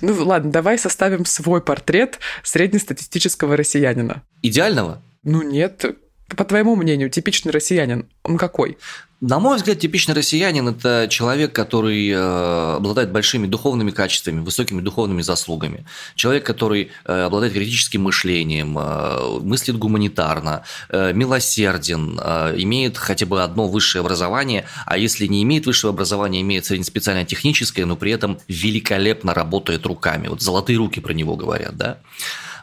Ну 0.00 0.14
ладно, 0.24 0.50
давай 0.50 0.78
составим 0.78 1.24
свой 1.24 1.60
портрет 1.60 2.18
среднестатистического 2.42 3.56
россиянина. 3.56 4.22
Идеального? 4.42 5.02
Ну 5.22 5.42
нет. 5.42 5.84
По 6.28 6.44
твоему 6.44 6.74
мнению, 6.74 7.08
типичный 7.08 7.52
россиянин, 7.52 8.08
он 8.24 8.36
какой? 8.36 8.78
На 9.22 9.38
мой 9.38 9.56
взгляд, 9.56 9.78
типичный 9.78 10.14
россиянин– 10.14 10.68
это 10.68 11.06
человек, 11.08 11.52
который 11.52 12.10
э, 12.10 12.74
обладает 12.76 13.12
большими 13.12 13.46
духовными 13.46 13.90
качествами, 13.90 14.40
высокими 14.40 14.82
духовными 14.82 15.22
заслугами. 15.22 15.86
Человек, 16.16 16.44
который 16.44 16.90
э, 17.06 17.22
обладает 17.22 17.54
критическим 17.54 18.02
мышлением, 18.02 18.76
э, 18.78 19.38
мыслит 19.40 19.78
гуманитарно, 19.78 20.64
милосерден, 20.92 22.18
имеет 22.60 22.98
хотя 22.98 23.24
бы 23.24 23.42
одно 23.42 23.68
высшее 23.68 24.00
образование, 24.00 24.66
а 24.84 24.98
если 24.98 25.26
не 25.26 25.42
имеет 25.44 25.64
высшего 25.64 25.92
образования, 25.92 26.42
имеет 26.42 26.66
среднеспециальное 26.66 27.24
техническое, 27.24 27.86
но 27.86 27.96
при 27.96 28.12
этом 28.12 28.38
великолепно 28.48 29.32
работает 29.32 29.86
руками. 29.86 30.28
Вот 30.28 30.42
золотые 30.42 30.76
руки 30.76 31.00
про 31.00 31.14
него 31.14 31.36
говорят, 31.36 31.76
да? 31.76 31.98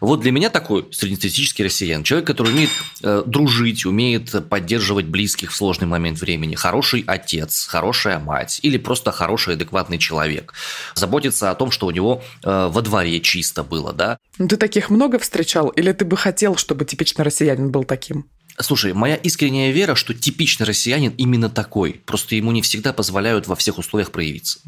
Вот 0.02 0.22
для 0.22 0.32
меня 0.32 0.50
такой 0.50 0.88
среднестатистический 0.92 1.64
россиян. 1.64 2.04
Человек, 2.04 2.28
который 2.28 2.54
умеет 2.54 2.70
э, 3.02 3.24
дружить, 3.26 3.86
умеет 3.86 4.48
поддерживать 4.50 5.06
близких 5.06 5.52
в 5.52 5.56
сложный 5.56 5.88
момент 5.88 6.20
времени. 6.20 6.56
Хороший 6.56 7.04
отец, 7.08 7.66
хорошая 7.68 8.20
мать 8.20 8.60
или 8.62 8.78
просто 8.78 9.12
хороший, 9.12 9.56
адекватный 9.56 9.98
человек. 9.98 10.54
Заботится 10.96 11.52
о 11.52 11.56
том, 11.56 11.72
что 11.72 11.88
у 11.88 11.92
него 11.92 12.24
э, 12.44 12.70
во 12.72 12.82
дворе 12.82 13.20
чисто 13.22 13.64
было, 13.64 13.94
да. 13.94 14.18
Ты 14.38 14.58
таких 14.58 14.90
много 14.90 15.20
встречал? 15.20 15.70
Или 15.70 15.92
ты 15.92 16.06
бы 16.06 16.18
хотел, 16.18 16.56
чтобы 16.56 16.86
типичный 16.86 17.26
россиянин 17.26 17.72
был 17.72 17.84
таким? 17.84 18.26
Слушай, 18.60 18.94
моя 18.94 19.16
искренняя 19.16 19.72
вера, 19.72 19.96
что 19.96 20.14
типичный 20.14 20.68
россиянин 20.68 21.14
именно 21.18 21.50
такой. 21.50 22.02
Просто 22.06 22.36
ему 22.36 22.52
не 22.52 22.62
всегда 22.62 22.94
позволяют 22.94 23.48
во 23.48 23.56
всех 23.56 23.80
условиях 23.80 24.12
проявиться. 24.12 24.60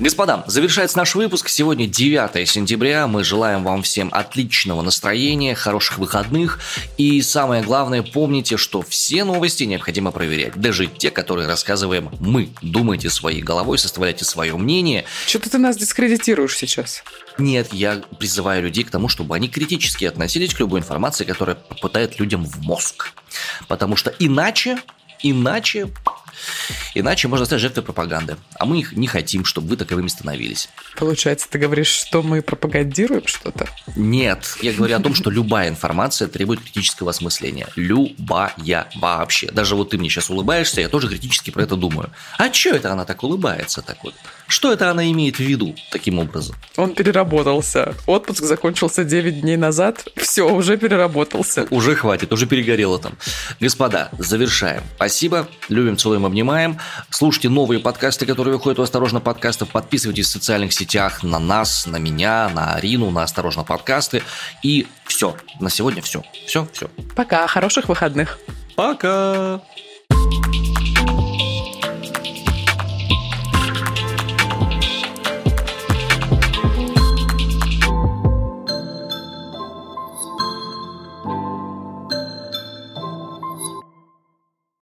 Господа, 0.00 0.44
завершается 0.46 0.98
наш 0.98 1.14
выпуск. 1.14 1.48
Сегодня 1.48 1.86
9 1.86 2.48
сентября. 2.48 3.06
Мы 3.06 3.22
желаем 3.22 3.62
вам 3.62 3.82
всем 3.82 4.08
отличного 4.12 4.82
настроения, 4.82 5.54
хороших 5.54 5.98
выходных. 5.98 6.60
И 6.98 7.22
самое 7.22 7.62
главное, 7.62 8.02
помните, 8.02 8.56
что 8.56 8.82
все 8.82 9.24
новости 9.24 9.62
необходимо 9.64 10.10
проверять. 10.10 10.56
Даже 10.56 10.86
те, 10.86 11.10
которые 11.10 11.46
рассказываем 11.46 12.10
мы. 12.18 12.50
Думайте 12.62 13.10
своей 13.10 13.42
головой, 13.42 13.78
составляйте 13.78 14.24
свое 14.24 14.56
мнение. 14.56 15.04
Что-то 15.26 15.50
ты 15.50 15.58
нас 15.58 15.76
дискредитируешь 15.76 16.56
сейчас. 16.56 17.04
Нет, 17.38 17.72
я 17.72 18.02
призываю 18.18 18.64
людей 18.64 18.82
к 18.82 18.90
тому, 18.90 19.08
чтобы 19.08 19.36
они 19.36 19.48
критически 19.48 20.04
относились 20.04 20.52
к 20.52 20.60
любой 20.60 20.80
информации, 20.80 21.24
которая 21.24 21.56
попадает 21.56 22.18
людям 22.18 22.44
в 22.44 22.60
мозг. 22.60 23.12
Потому 23.68 23.94
что 23.94 24.12
иначе, 24.18 24.78
иначе 25.22 25.92
Иначе 26.94 27.28
можно 27.28 27.46
стать 27.46 27.60
жертвой 27.60 27.84
пропаганды. 27.84 28.36
А 28.58 28.64
мы 28.64 28.80
их 28.80 28.92
не 28.92 29.06
хотим, 29.06 29.44
чтобы 29.44 29.68
вы 29.68 29.76
таковыми 29.76 30.08
становились. 30.08 30.68
Получается, 30.96 31.48
ты 31.50 31.58
говоришь, 31.58 31.88
что 31.88 32.22
мы 32.22 32.42
пропагандируем 32.42 33.26
что-то? 33.26 33.68
Нет, 33.94 34.56
я 34.62 34.72
говорю 34.72 34.96
о 34.96 35.00
том, 35.00 35.14
что 35.14 35.30
любая 35.30 35.68
информация 35.68 36.28
требует 36.28 36.60
критического 36.60 37.10
осмысления. 37.10 37.68
Любая 37.76 38.54
вообще. 38.96 39.50
Даже 39.50 39.76
вот 39.76 39.90
ты 39.90 39.98
мне 39.98 40.08
сейчас 40.08 40.30
улыбаешься, 40.30 40.80
я 40.80 40.88
тоже 40.88 41.08
критически 41.08 41.50
про 41.50 41.62
это 41.62 41.76
думаю. 41.76 42.10
А 42.38 42.52
что 42.52 42.70
это 42.70 42.92
она 42.92 43.04
так 43.04 43.22
улыбается 43.22 43.82
так 43.82 44.02
вот? 44.04 44.14
Что 44.48 44.72
это 44.72 44.90
она 44.90 45.10
имеет 45.10 45.36
в 45.36 45.40
виду 45.40 45.74
таким 45.90 46.18
образом? 46.18 46.56
Он 46.76 46.94
переработался. 46.94 47.94
Отпуск 48.06 48.44
закончился 48.44 49.04
9 49.04 49.40
дней 49.40 49.56
назад. 49.56 50.06
Все, 50.16 50.48
уже 50.48 50.76
переработался. 50.76 51.66
Уже 51.70 51.94
хватит, 51.94 52.32
уже 52.32 52.46
перегорело 52.46 52.98
там. 52.98 53.16
Господа, 53.60 54.10
завершаем. 54.18 54.82
Спасибо. 54.96 55.48
Любим, 55.68 55.96
целуем, 55.96 56.25
обнимаем. 56.26 56.78
Слушайте 57.10 57.48
новые 57.48 57.80
подкасты, 57.80 58.26
которые 58.26 58.54
выходят 58.54 58.78
у 58.78 58.82
«Осторожно» 58.82 59.20
подкастов. 59.20 59.70
Подписывайтесь 59.70 60.26
в 60.26 60.30
социальных 60.30 60.72
сетях 60.72 61.22
на 61.22 61.38
нас, 61.38 61.86
на 61.86 61.96
меня, 61.96 62.48
на 62.48 62.74
Арину, 62.74 63.10
на 63.10 63.22
«Осторожно» 63.22 63.64
подкасты. 63.64 64.22
И 64.62 64.86
все. 65.04 65.36
На 65.60 65.70
сегодня 65.70 66.02
все. 66.02 66.22
Все, 66.46 66.66
все. 66.72 66.88
Пока. 67.14 67.46
Хороших 67.46 67.88
выходных. 67.88 68.38
Пока. 68.76 69.60